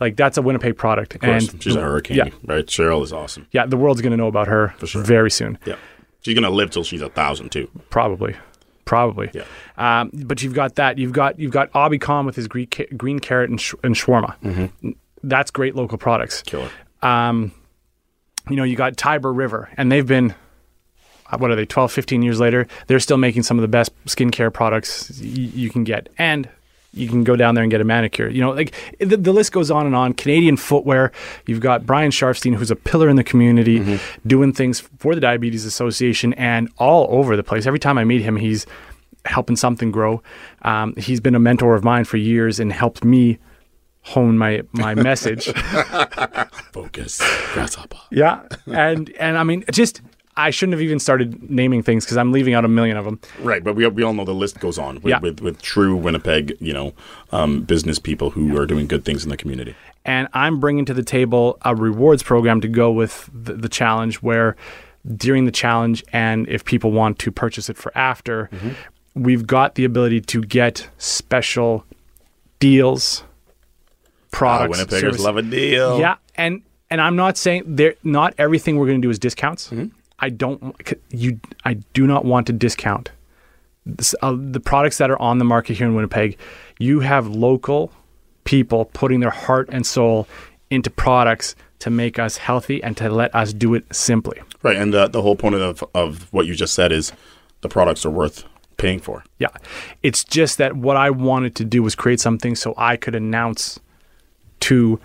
Like 0.00 0.16
that's 0.16 0.36
a 0.36 0.42
Winnipeg 0.42 0.76
product. 0.76 1.14
Of 1.14 1.20
course, 1.20 1.50
and 1.52 1.62
she's 1.62 1.76
a 1.76 1.80
hurricane, 1.80 2.16
Yeah. 2.16 2.28
right? 2.46 2.66
Cheryl 2.66 3.00
is 3.04 3.12
awesome. 3.12 3.46
Yeah, 3.52 3.64
the 3.64 3.76
world's 3.76 4.00
going 4.00 4.10
to 4.10 4.16
know 4.16 4.26
about 4.26 4.48
her 4.48 4.74
sure. 4.84 5.02
very 5.04 5.30
soon. 5.30 5.56
Yeah, 5.66 5.76
she's 6.20 6.34
gonna 6.34 6.50
live 6.50 6.70
till 6.70 6.82
she's 6.82 7.00
a 7.00 7.08
thousand 7.10 7.50
too. 7.52 7.70
Probably, 7.88 8.34
probably. 8.86 9.30
Yeah. 9.32 9.44
Um, 9.76 10.10
but 10.24 10.42
you've 10.42 10.54
got 10.54 10.74
that. 10.76 10.98
You've 10.98 11.12
got 11.12 11.38
you've 11.38 11.52
got 11.52 11.70
Abby 11.76 11.98
Khan 11.98 12.26
with 12.26 12.34
his 12.34 12.48
green, 12.48 12.66
ca- 12.66 12.88
green 12.96 13.20
carrot 13.20 13.50
and, 13.50 13.60
sh- 13.60 13.74
and 13.84 13.94
shawarma. 13.94 14.72
That's 15.22 15.52
great 15.52 15.76
local 15.76 15.96
products. 15.98 16.42
Killer. 16.42 16.70
Um, 17.02 17.52
you 18.50 18.56
know, 18.56 18.64
you 18.64 18.74
got 18.74 18.96
Tiber 18.96 19.32
River, 19.32 19.68
and 19.76 19.92
they've 19.92 20.06
been 20.06 20.34
what 21.36 21.50
are 21.50 21.56
they 21.56 21.66
12 21.66 21.92
15 21.92 22.22
years 22.22 22.40
later 22.40 22.66
they're 22.86 23.00
still 23.00 23.18
making 23.18 23.42
some 23.42 23.58
of 23.58 23.62
the 23.62 23.68
best 23.68 23.90
skincare 24.06 24.52
products 24.52 25.10
y- 25.20 25.26
you 25.26 25.70
can 25.70 25.84
get. 25.84 26.08
And 26.18 26.48
you 26.94 27.06
can 27.06 27.22
go 27.22 27.36
down 27.36 27.54
there 27.54 27.62
and 27.62 27.70
get 27.70 27.80
a 27.82 27.84
manicure 27.84 28.28
you 28.28 28.40
know 28.40 28.50
like 28.52 28.74
the, 28.98 29.16
the 29.18 29.32
list 29.32 29.52
goes 29.52 29.70
on 29.70 29.84
and 29.86 29.94
on. 29.94 30.14
Canadian 30.14 30.56
footwear 30.56 31.12
you've 31.46 31.60
got 31.60 31.84
brian 31.84 32.10
sharfstein 32.10 32.54
who's 32.54 32.70
a 32.70 32.76
pillar 32.76 33.08
in 33.10 33.16
the 33.16 33.24
community 33.24 34.00
doing 34.26 34.52
things 34.54 34.80
for 34.80 35.14
the 35.14 35.20
diabetes 35.20 35.64
association 35.66 36.32
and 36.34 36.70
all 36.78 37.06
over 37.10 37.36
the 37.36 37.42
place. 37.42 37.66
Every 37.66 37.78
time 37.78 37.98
i 37.98 38.04
meet 38.04 38.22
him 38.22 38.36
he's 38.36 38.66
helping 39.24 39.56
something 39.56 39.90
grow. 39.90 40.22
Um, 40.62 40.94
he's 40.96 41.20
been 41.20 41.34
a 41.34 41.38
mentor 41.40 41.74
of 41.74 41.84
mine 41.84 42.04
for 42.04 42.16
years 42.16 42.58
and 42.58 42.72
helped 42.72 43.04
me 43.04 43.38
hone 44.02 44.38
my 44.38 44.62
my 44.72 44.94
message. 44.94 45.52
Focus, 46.72 47.20
grasshopper. 47.52 47.98
yeah, 48.10 48.42
and 48.66 49.10
and 49.18 49.36
I 49.36 49.44
mean, 49.44 49.64
just 49.72 50.00
I 50.38 50.50
shouldn't 50.50 50.74
have 50.74 50.82
even 50.82 50.98
started 51.00 51.50
naming 51.50 51.82
things 51.82 52.04
because 52.04 52.16
I'm 52.16 52.32
leaving 52.32 52.54
out 52.54 52.64
a 52.64 52.68
million 52.68 52.96
of 52.96 53.04
them. 53.04 53.18
Right, 53.40 53.62
but 53.62 53.74
we 53.74 53.86
we 53.88 54.02
all 54.04 54.14
know 54.14 54.24
the 54.24 54.32
list 54.32 54.60
goes 54.60 54.78
on 54.78 54.94
with 54.96 55.06
Yeah. 55.10 55.18
with, 55.20 55.40
with 55.40 55.60
true 55.60 55.96
Winnipeg, 55.96 56.56
you 56.60 56.72
know, 56.72 56.94
um, 57.32 57.62
business 57.62 57.98
people 57.98 58.30
who 58.30 58.56
are 58.56 58.64
doing 58.64 58.86
good 58.86 59.04
things 59.04 59.24
in 59.24 59.30
the 59.30 59.36
community. 59.36 59.74
And 60.04 60.28
I'm 60.32 60.60
bringing 60.60 60.84
to 60.86 60.94
the 60.94 61.02
table 61.02 61.58
a 61.62 61.74
rewards 61.74 62.22
program 62.22 62.60
to 62.62 62.68
go 62.68 62.90
with 62.90 63.28
the, 63.34 63.52
the 63.54 63.68
challenge, 63.68 64.16
where 64.22 64.56
during 65.16 65.44
the 65.44 65.50
challenge, 65.50 66.02
and 66.12 66.48
if 66.48 66.64
people 66.64 66.92
want 66.92 67.18
to 67.18 67.30
purchase 67.30 67.68
it 67.68 67.76
for 67.76 67.90
after, 67.98 68.48
we've 69.14 69.46
got 69.46 69.74
the 69.74 69.84
ability 69.84 70.20
to 70.22 70.40
get 70.42 70.88
special 70.98 71.84
deals, 72.60 73.22
products, 74.30 74.78
Winnipeggers 74.78 75.00
service- 75.00 75.20
love 75.20 75.36
a 75.36 75.42
deal. 75.42 75.98
Yeah, 75.98 76.16
and 76.36 76.62
and 76.90 77.00
I'm 77.00 77.16
not 77.16 77.36
saying 77.36 77.64
there. 77.66 77.94
Not 78.02 78.34
everything 78.38 78.76
we're 78.78 78.86
going 78.86 79.00
to 79.02 79.06
do 79.06 79.10
is 79.10 79.18
discounts. 79.18 79.68
Mm-hmm. 79.70 79.86
I 80.18 80.30
don't. 80.30 80.74
You. 81.10 81.40
I 81.64 81.74
do 81.92 82.06
not 82.06 82.24
want 82.24 82.46
to 82.48 82.52
discount 82.52 83.10
this, 83.86 84.14
uh, 84.22 84.36
the 84.38 84.60
products 84.60 84.98
that 84.98 85.10
are 85.10 85.20
on 85.20 85.38
the 85.38 85.44
market 85.44 85.76
here 85.76 85.86
in 85.86 85.94
Winnipeg. 85.94 86.38
You 86.78 87.00
have 87.00 87.26
local 87.28 87.92
people 88.44 88.86
putting 88.86 89.20
their 89.20 89.30
heart 89.30 89.68
and 89.70 89.86
soul 89.86 90.26
into 90.70 90.90
products 90.90 91.54
to 91.80 91.90
make 91.90 92.18
us 92.18 92.36
healthy 92.36 92.82
and 92.82 92.96
to 92.96 93.08
let 93.08 93.34
us 93.34 93.52
do 93.52 93.74
it 93.74 93.84
simply. 93.94 94.40
Right, 94.62 94.76
and 94.76 94.92
the 94.92 95.08
the 95.08 95.22
whole 95.22 95.36
point 95.36 95.54
of 95.54 95.84
of 95.94 96.32
what 96.32 96.46
you 96.46 96.54
just 96.54 96.74
said 96.74 96.92
is 96.92 97.12
the 97.60 97.68
products 97.68 98.04
are 98.04 98.10
worth 98.10 98.44
paying 98.78 99.00
for. 99.00 99.24
Yeah. 99.38 99.48
It's 100.02 100.24
just 100.24 100.56
that 100.58 100.76
what 100.76 100.96
I 100.96 101.10
wanted 101.10 101.54
to 101.56 101.64
do 101.64 101.82
was 101.82 101.94
create 101.94 102.20
something 102.20 102.54
so 102.54 102.72
I 102.78 102.96
could 102.96 103.14
announce 103.14 103.78
to, 104.60 104.98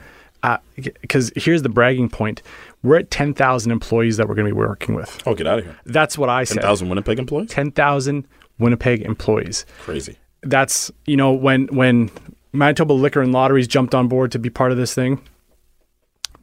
because 1.02 1.32
here's 1.36 1.64
the 1.64 1.70
bragging 1.70 2.10
point 2.10 2.42
we're 2.84 2.98
at 2.98 3.10
10,000 3.10 3.72
employees 3.72 4.18
that 4.18 4.28
we're 4.28 4.36
going 4.36 4.48
to 4.48 4.54
be 4.54 4.58
working 4.58 4.94
with. 4.94 5.22
Oh, 5.26 5.34
get 5.34 5.48
out 5.48 5.60
of 5.60 5.66
here! 5.66 5.80
That's 5.86 6.18
what 6.18 6.30
I 6.30 6.44
said. 6.44 6.56
10,000 6.56 6.90
Winnipeg 6.90 7.18
employees. 7.18 7.50
10,000 7.50 8.28
Winnipeg 8.60 9.02
employees. 9.02 9.66
Crazy. 9.80 10.18
That's, 10.44 10.92
you 11.06 11.16
know, 11.16 11.32
when, 11.32 11.68
when 11.68 12.12
Manitoba 12.52 12.94
Liquor 12.94 13.22
and 13.22 13.32
Lotteries 13.32 13.68
jumped 13.68 13.96
on 13.96 14.08
board 14.08 14.32
to 14.34 14.40
be 14.40 14.50
part 14.50 14.72
of 14.72 14.78
this 14.78 14.94
thing, 14.94 15.22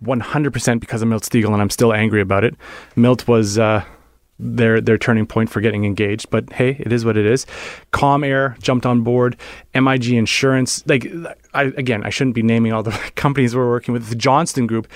100% 0.02 0.80
because 0.80 1.02
of 1.02 1.08
Milt 1.08 1.22
Stegall, 1.24 1.52
and 1.52 1.60
I'm 1.60 1.70
still 1.70 1.92
angry 1.92 2.22
about 2.22 2.44
it. 2.44 2.54
Milt 2.96 3.28
was 3.28 3.58
uh, 3.58 3.84
their 4.38 4.80
their 4.80 4.96
turning 4.96 5.26
point 5.26 5.50
for 5.50 5.60
getting 5.60 5.84
engaged, 5.84 6.30
but 6.30 6.50
hey, 6.52 6.76
it 6.80 6.92
is 6.92 7.04
what 7.04 7.16
it 7.16 7.26
is. 7.26 7.44
Com 7.90 8.24
Air 8.24 8.56
jumped 8.62 8.86
on 8.86 9.02
board. 9.02 9.36
MIG 9.74 10.12
Insurance, 10.12 10.82
like 10.86 11.06
I, 11.52 11.64
again, 11.64 12.02
I 12.04 12.10
shouldn't 12.10 12.34
be 12.34 12.42
naming 12.42 12.72
all 12.72 12.82
the 12.82 12.90
companies 13.14 13.54
we're 13.54 13.68
working 13.68 13.92
with. 13.92 14.08
The 14.08 14.16
Johnston 14.16 14.66
Group 14.66 14.88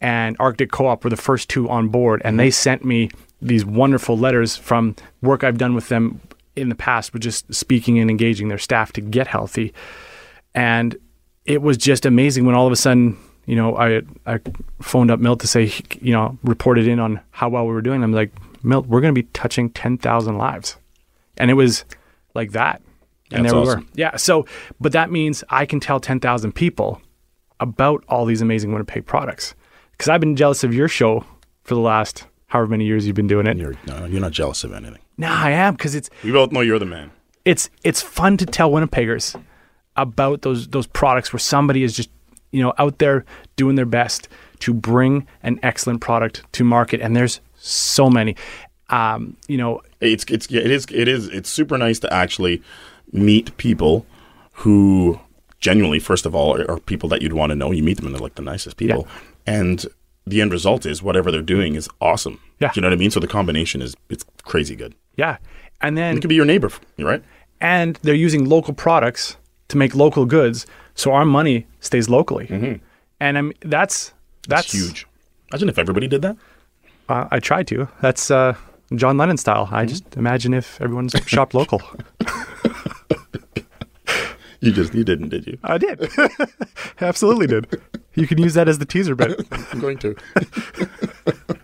and 0.00 0.36
Arctic 0.38 0.70
Co-op 0.70 1.04
were 1.04 1.10
the 1.10 1.16
first 1.16 1.48
two 1.48 1.68
on 1.68 1.88
board, 1.88 2.22
and 2.24 2.38
they 2.38 2.48
mm-hmm. 2.48 2.52
sent 2.52 2.84
me 2.84 3.10
these 3.40 3.64
wonderful 3.64 4.16
letters 4.16 4.56
from 4.56 4.96
work 5.22 5.44
I've 5.44 5.58
done 5.58 5.74
with 5.74 5.88
them 5.88 6.20
in 6.54 6.68
the 6.68 6.74
past, 6.74 7.12
with 7.12 7.22
just 7.22 7.52
speaking 7.54 7.98
and 7.98 8.10
engaging 8.10 8.48
their 8.48 8.58
staff 8.58 8.92
to 8.94 9.00
get 9.00 9.26
healthy. 9.26 9.74
And 10.54 10.96
it 11.44 11.62
was 11.62 11.76
just 11.76 12.06
amazing 12.06 12.46
when 12.46 12.54
all 12.54 12.66
of 12.66 12.72
a 12.72 12.76
sudden, 12.76 13.16
you 13.44 13.56
know, 13.56 13.76
I 13.76 14.02
I 14.26 14.40
phoned 14.80 15.10
up 15.10 15.20
Milt 15.20 15.40
to 15.40 15.46
say, 15.46 15.72
you 16.00 16.12
know, 16.12 16.38
reported 16.42 16.88
in 16.88 16.98
on 16.98 17.20
how 17.30 17.48
well 17.48 17.66
we 17.66 17.72
were 17.72 17.82
doing. 17.82 18.02
I'm 18.02 18.12
like, 18.12 18.32
Milt, 18.62 18.86
we're 18.86 19.00
going 19.00 19.14
to 19.14 19.22
be 19.22 19.28
touching 19.32 19.70
10,000 19.70 20.36
lives. 20.36 20.76
And 21.36 21.50
it 21.50 21.54
was 21.54 21.84
like 22.34 22.52
that. 22.52 22.82
And 23.30 23.44
That's 23.44 23.52
there 23.52 23.62
we 23.62 23.68
awesome. 23.68 23.80
were. 23.80 23.86
Yeah. 23.94 24.16
So, 24.16 24.46
but 24.80 24.92
that 24.92 25.10
means 25.10 25.44
I 25.50 25.66
can 25.66 25.80
tell 25.80 26.00
10,000 26.00 26.52
people 26.52 27.00
about 27.60 28.04
all 28.08 28.24
these 28.24 28.42
amazing 28.42 28.72
Winnipeg 28.72 29.06
products. 29.06 29.54
Because 29.96 30.08
I've 30.08 30.20
been 30.20 30.36
jealous 30.36 30.62
of 30.64 30.74
your 30.74 30.88
show 30.88 31.24
for 31.64 31.74
the 31.74 31.80
last 31.80 32.26
however 32.48 32.68
many 32.70 32.84
years 32.84 33.06
you've 33.06 33.16
been 33.16 33.26
doing 33.26 33.46
it. 33.46 33.56
You're 33.56 33.74
no, 33.86 34.04
you're 34.06 34.20
not 34.20 34.32
jealous 34.32 34.64
of 34.64 34.72
anything. 34.72 35.00
No, 35.18 35.28
I 35.28 35.50
am 35.50 35.74
because 35.74 35.94
it's 35.94 36.10
We 36.22 36.32
both 36.32 36.52
know 36.52 36.60
you're 36.60 36.78
the 36.78 36.86
man. 36.86 37.10
it's 37.44 37.70
it's 37.84 38.02
fun 38.02 38.36
to 38.38 38.46
tell 38.46 38.70
Winnipeggers 38.70 39.40
about 39.96 40.42
those 40.42 40.68
those 40.68 40.86
products 40.86 41.32
where 41.32 41.40
somebody 41.40 41.82
is 41.82 41.96
just 41.96 42.10
you 42.52 42.62
know 42.62 42.74
out 42.78 42.98
there 42.98 43.24
doing 43.56 43.76
their 43.76 43.86
best 43.86 44.28
to 44.60 44.72
bring 44.74 45.26
an 45.42 45.58
excellent 45.62 46.00
product 46.00 46.42
to 46.52 46.64
market, 46.64 47.00
and 47.00 47.14
there's 47.16 47.40
so 47.56 48.08
many. 48.10 48.36
Um, 48.88 49.36
you 49.48 49.56
know, 49.56 49.80
It's 50.00 50.24
it's 50.28 50.50
yeah, 50.50 50.60
it 50.60 50.70
is 50.70 50.86
it 50.92 51.08
is 51.08 51.28
it's 51.28 51.48
super 51.50 51.76
nice 51.78 51.98
to 52.00 52.12
actually 52.12 52.62
meet 53.12 53.56
people 53.56 54.06
who 54.52 55.18
genuinely, 55.60 55.98
first 55.98 56.24
of 56.26 56.34
all, 56.34 56.56
are, 56.56 56.70
are 56.70 56.78
people 56.80 57.08
that 57.08 57.20
you'd 57.22 57.32
want 57.32 57.50
to 57.50 57.56
know. 57.56 57.72
You 57.72 57.82
meet 57.82 57.96
them 57.96 58.06
and 58.06 58.14
they're 58.14 58.22
like 58.22 58.36
the 58.36 58.42
nicest 58.42 58.76
people, 58.76 59.08
and 59.46 59.86
the 60.26 60.40
end 60.40 60.52
result 60.52 60.84
is 60.86 61.02
whatever 61.02 61.30
they're 61.30 61.42
doing 61.42 61.74
is 61.76 61.88
awesome. 62.00 62.40
Yeah. 62.58 62.72
Do 62.72 62.78
you 62.78 62.82
know 62.82 62.88
what 62.88 62.94
I 62.94 62.98
mean? 62.98 63.10
So 63.10 63.20
the 63.20 63.28
combination 63.28 63.80
is 63.82 63.94
it's 64.08 64.24
crazy 64.42 64.74
good. 64.76 64.94
yeah, 65.16 65.36
and 65.80 65.96
then 65.96 66.16
It 66.16 66.20
could 66.20 66.28
be 66.28 66.34
your 66.34 66.44
neighbor, 66.46 66.70
right? 66.98 67.22
and 67.60 67.96
they're 68.02 68.14
using 68.26 68.44
local 68.48 68.74
products 68.74 69.36
to 69.68 69.76
make 69.78 69.94
local 69.94 70.26
goods, 70.26 70.66
so 70.94 71.12
our 71.12 71.24
money 71.24 71.66
stays 71.80 72.08
locally. 72.08 72.80
And 73.20 73.38
I'm 73.38 73.52
that's 73.60 74.12
that's 74.48 74.74
It's 74.74 74.82
huge. 74.84 75.06
Imagine 75.52 75.68
if 75.68 75.78
everybody 75.78 76.06
did 76.08 76.22
that. 76.22 76.36
Uh, 77.08 77.26
I 77.30 77.38
tried 77.40 77.66
to. 77.68 77.88
That's 78.02 78.30
uh, 78.30 78.54
John 78.94 79.16
Lennon 79.16 79.36
style. 79.36 79.68
I 79.70 79.84
just 79.86 80.16
imagine 80.16 80.52
if 80.54 80.80
everyone's 80.80 81.14
shopped 81.26 81.54
local. 81.54 81.80
You 84.60 84.72
just 84.72 84.94
you 84.94 85.04
didn't, 85.04 85.28
did 85.28 85.46
you? 85.46 85.58
I 85.62 85.78
did. 85.78 86.08
Absolutely 87.00 87.46
did. 87.46 87.66
You 88.16 88.26
can 88.26 88.38
use 88.38 88.54
that 88.54 88.68
as 88.68 88.78
the 88.78 88.86
teaser 88.86 89.14
bit. 89.14 89.40
I'm 89.72 89.80
going 89.80 89.98
to. 89.98 90.16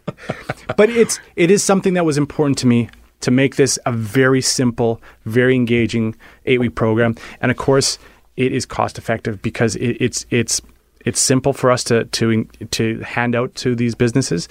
But 0.76 0.90
it's 0.90 1.20
it 1.36 1.50
is 1.50 1.62
something 1.62 1.94
that 1.94 2.04
was 2.04 2.18
important 2.18 2.58
to 2.58 2.66
me 2.66 2.88
to 3.20 3.30
make 3.30 3.56
this 3.56 3.78
a 3.86 3.92
very 3.92 4.40
simple, 4.40 5.00
very 5.24 5.54
engaging 5.54 6.16
eight 6.46 6.60
week 6.60 6.74
program. 6.74 7.16
And 7.40 7.50
of 7.50 7.56
course, 7.56 7.98
it 8.36 8.52
is 8.52 8.66
cost 8.66 8.98
effective 8.98 9.42
because 9.42 9.76
it, 9.76 9.96
it's 10.00 10.26
it's 10.30 10.60
it's 11.04 11.20
simple 11.20 11.52
for 11.52 11.70
us 11.70 11.84
to 11.84 12.04
to 12.04 12.44
to 12.70 13.00
hand 13.00 13.34
out 13.34 13.54
to 13.56 13.74
these 13.74 13.94
businesses, 13.94 14.48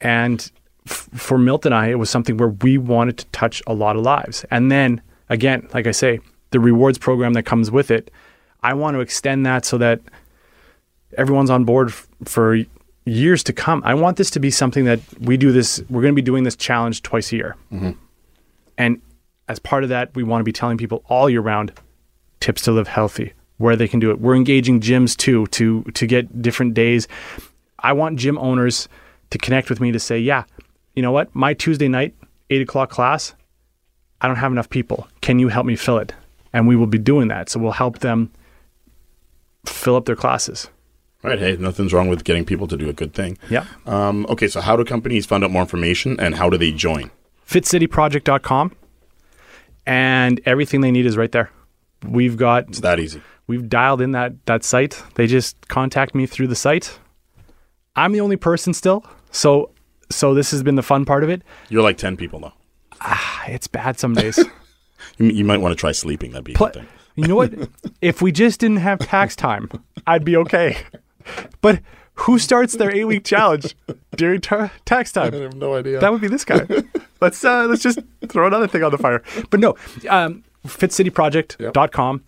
and 0.00 0.50
f- 0.86 1.08
for 1.14 1.38
Milt 1.38 1.66
and 1.66 1.74
I, 1.74 1.88
it 1.88 1.98
was 1.98 2.10
something 2.10 2.36
where 2.36 2.48
we 2.48 2.78
wanted 2.78 3.18
to 3.18 3.26
touch 3.26 3.62
a 3.66 3.74
lot 3.74 3.96
of 3.96 4.02
lives. 4.02 4.44
And 4.50 4.70
then 4.70 5.02
again, 5.28 5.68
like 5.72 5.86
I 5.86 5.92
say, 5.92 6.20
the 6.50 6.60
rewards 6.60 6.98
program 6.98 7.34
that 7.34 7.44
comes 7.44 7.70
with 7.70 7.90
it, 7.90 8.10
I 8.62 8.74
want 8.74 8.96
to 8.96 9.00
extend 9.00 9.46
that 9.46 9.64
so 9.64 9.78
that 9.78 10.00
everyone's 11.16 11.50
on 11.50 11.64
board 11.64 11.88
f- 11.88 12.08
for 12.24 12.58
years 13.04 13.42
to 13.44 13.52
come. 13.52 13.82
I 13.84 13.94
want 13.94 14.16
this 14.16 14.30
to 14.30 14.40
be 14.40 14.50
something 14.50 14.84
that 14.84 15.00
we 15.20 15.36
do 15.36 15.52
this. 15.52 15.82
We're 15.90 16.02
going 16.02 16.14
to 16.14 16.16
be 16.16 16.22
doing 16.22 16.44
this 16.44 16.56
challenge 16.56 17.02
twice 17.02 17.32
a 17.32 17.36
year, 17.36 17.56
mm-hmm. 17.72 17.90
and 18.78 19.00
as 19.48 19.58
part 19.58 19.82
of 19.82 19.90
that, 19.90 20.14
we 20.14 20.22
want 20.22 20.40
to 20.40 20.44
be 20.44 20.52
telling 20.52 20.78
people 20.78 21.04
all 21.08 21.28
year 21.28 21.40
round 21.40 21.72
tips 22.40 22.62
to 22.62 22.72
live 22.72 22.88
healthy, 22.88 23.32
where 23.58 23.76
they 23.76 23.88
can 23.88 24.00
do 24.00 24.10
it. 24.10 24.20
We're 24.20 24.36
engaging 24.36 24.80
gyms 24.80 25.16
too 25.16 25.46
to 25.48 25.82
to 25.82 26.06
get 26.06 26.42
different 26.42 26.74
days. 26.74 27.08
I 27.78 27.92
want 27.92 28.18
gym 28.18 28.38
owners 28.38 28.88
to 29.30 29.38
connect 29.38 29.68
with 29.68 29.80
me 29.80 29.92
to 29.92 29.98
say, 29.98 30.18
yeah, 30.18 30.44
you 30.94 31.02
know 31.02 31.12
what, 31.12 31.34
my 31.34 31.54
Tuesday 31.54 31.88
night 31.88 32.14
eight 32.50 32.62
o'clock 32.62 32.90
class, 32.90 33.34
I 34.20 34.26
don't 34.26 34.36
have 34.36 34.52
enough 34.52 34.70
people. 34.70 35.08
Can 35.20 35.38
you 35.38 35.48
help 35.48 35.66
me 35.66 35.76
fill 35.76 35.98
it? 35.98 36.14
And 36.52 36.68
we 36.68 36.76
will 36.76 36.86
be 36.86 36.98
doing 36.98 37.28
that. 37.28 37.50
So 37.50 37.58
we'll 37.58 37.72
help 37.72 37.98
them 37.98 38.30
fill 39.66 39.96
up 39.96 40.04
their 40.04 40.16
classes. 40.16 40.68
Right. 41.24 41.38
Hey, 41.38 41.56
nothing's 41.56 41.92
wrong 41.92 42.08
with 42.08 42.22
getting 42.22 42.44
people 42.44 42.68
to 42.68 42.76
do 42.76 42.88
a 42.88 42.92
good 42.92 43.14
thing. 43.14 43.38
Yeah. 43.50 43.66
Um, 43.86 44.26
okay, 44.28 44.46
so 44.46 44.60
how 44.60 44.76
do 44.76 44.84
companies 44.84 45.24
find 45.26 45.42
out 45.42 45.50
more 45.50 45.62
information 45.62 46.20
and 46.20 46.34
how 46.36 46.48
do 46.50 46.56
they 46.58 46.70
join? 46.70 47.10
fitcityproject.com 47.48 48.72
and 49.86 50.40
everything 50.46 50.80
they 50.80 50.90
need 50.90 51.06
is 51.06 51.16
right 51.16 51.32
there. 51.32 51.50
We've 52.06 52.36
got 52.36 52.68
It's 52.68 52.80
that 52.80 53.00
easy. 53.00 53.22
we've 53.46 53.68
dialed 53.68 54.00
in 54.00 54.12
that 54.12 54.32
that 54.46 54.64
site. 54.64 55.02
They 55.14 55.26
just 55.26 55.68
contact 55.68 56.14
me 56.14 56.26
through 56.26 56.48
the 56.48 56.54
site. 56.56 56.98
I'm 57.96 58.12
the 58.12 58.20
only 58.20 58.36
person 58.36 58.74
still. 58.74 59.04
So 59.30 59.70
so 60.10 60.34
this 60.34 60.50
has 60.50 60.62
been 60.62 60.74
the 60.74 60.82
fun 60.82 61.04
part 61.04 61.24
of 61.24 61.30
it. 61.30 61.42
You're 61.70 61.82
like 61.82 61.96
10 61.96 62.16
people 62.16 62.40
though. 62.40 62.52
It's 63.46 63.66
bad 63.66 63.98
some 63.98 64.14
days. 64.14 64.38
You, 65.18 65.26
you 65.28 65.44
might 65.44 65.58
want 65.60 65.72
to 65.72 65.76
try 65.76 65.92
sleeping. 65.92 66.30
That'd 66.30 66.44
be 66.46 66.54
a 66.54 66.56
Pl- 66.56 66.68
good 66.68 66.74
thing. 66.76 66.86
you 67.14 67.28
know 67.28 67.36
what? 67.36 67.52
if 68.00 68.22
we 68.22 68.32
just 68.32 68.58
didn't 68.58 68.78
have 68.78 68.98
tax 69.00 69.36
time, 69.36 69.68
I'd 70.06 70.24
be 70.24 70.34
okay. 70.38 70.78
But 71.60 71.80
who 72.14 72.38
starts 72.38 72.76
their 72.76 72.94
eight 72.94 73.04
week 73.04 73.24
challenge 73.24 73.76
during 74.16 74.40
ta- 74.40 74.72
tax 74.84 75.12
time? 75.12 75.34
I 75.34 75.38
have 75.38 75.56
no 75.56 75.74
idea. 75.74 76.00
That 76.00 76.12
would 76.12 76.20
be 76.20 76.28
this 76.28 76.44
guy. 76.44 76.66
let's 77.20 77.44
uh, 77.44 77.66
let's 77.66 77.82
just 77.82 77.98
throw 78.28 78.46
another 78.46 78.68
thing 78.68 78.82
on 78.82 78.92
the 78.92 78.98
fire. 78.98 79.22
But 79.50 79.60
no, 79.60 79.76
um, 80.08 80.44
fitcityproject.com. 80.66 82.24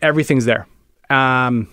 Everything's 0.00 0.44
there, 0.44 0.66
um, 1.10 1.68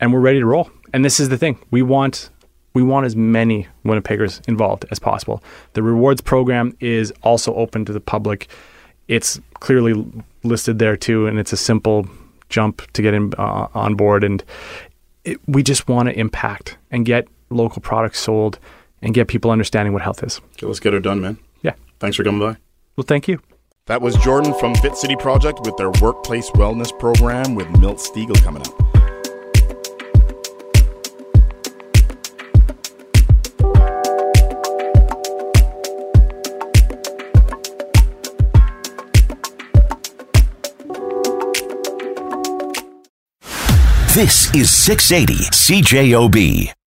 and 0.00 0.12
we're 0.12 0.20
ready 0.20 0.40
to 0.40 0.46
roll. 0.46 0.70
And 0.92 1.04
this 1.04 1.20
is 1.20 1.28
the 1.28 1.38
thing: 1.38 1.58
we 1.70 1.82
want 1.82 2.30
we 2.74 2.82
want 2.82 3.06
as 3.06 3.16
many 3.16 3.66
Winnipeggers 3.86 4.46
involved 4.46 4.84
as 4.90 4.98
possible. 4.98 5.42
The 5.72 5.82
rewards 5.82 6.20
program 6.20 6.76
is 6.80 7.10
also 7.22 7.54
open 7.54 7.86
to 7.86 7.92
the 7.92 8.00
public. 8.00 8.48
It's 9.08 9.40
clearly 9.60 10.04
listed 10.42 10.78
there 10.78 10.94
too, 10.94 11.26
and 11.26 11.38
it's 11.38 11.54
a 11.54 11.56
simple 11.56 12.06
jump 12.50 12.82
to 12.92 13.00
get 13.02 13.14
in 13.14 13.32
uh, 13.38 13.68
on 13.74 13.94
board. 13.94 14.24
And 14.24 14.44
it, 15.26 15.40
we 15.46 15.62
just 15.62 15.88
want 15.88 16.08
to 16.08 16.18
impact 16.18 16.78
and 16.90 17.04
get 17.04 17.28
local 17.50 17.82
products 17.82 18.20
sold 18.20 18.58
and 19.02 19.12
get 19.12 19.28
people 19.28 19.50
understanding 19.50 19.92
what 19.92 20.02
health 20.02 20.22
is. 20.22 20.40
Okay, 20.54 20.66
let's 20.66 20.80
get 20.80 20.92
her 20.92 21.00
done, 21.00 21.20
man. 21.20 21.38
Yeah. 21.62 21.74
Thanks 22.00 22.16
for 22.16 22.24
coming 22.24 22.40
by. 22.40 22.56
Well, 22.96 23.04
thank 23.06 23.28
you. 23.28 23.40
That 23.86 24.02
was 24.02 24.16
Jordan 24.16 24.54
from 24.54 24.74
Fit 24.76 24.96
City 24.96 25.16
Project 25.16 25.60
with 25.60 25.76
their 25.76 25.90
workplace 26.02 26.50
wellness 26.50 26.96
program 26.98 27.54
with 27.54 27.68
Milt 27.78 27.98
Stegall 27.98 28.42
coming 28.42 28.62
up. 28.62 28.95
This 44.16 44.48
is 44.54 44.70
680 44.70 45.50
CJOB. 45.50 46.76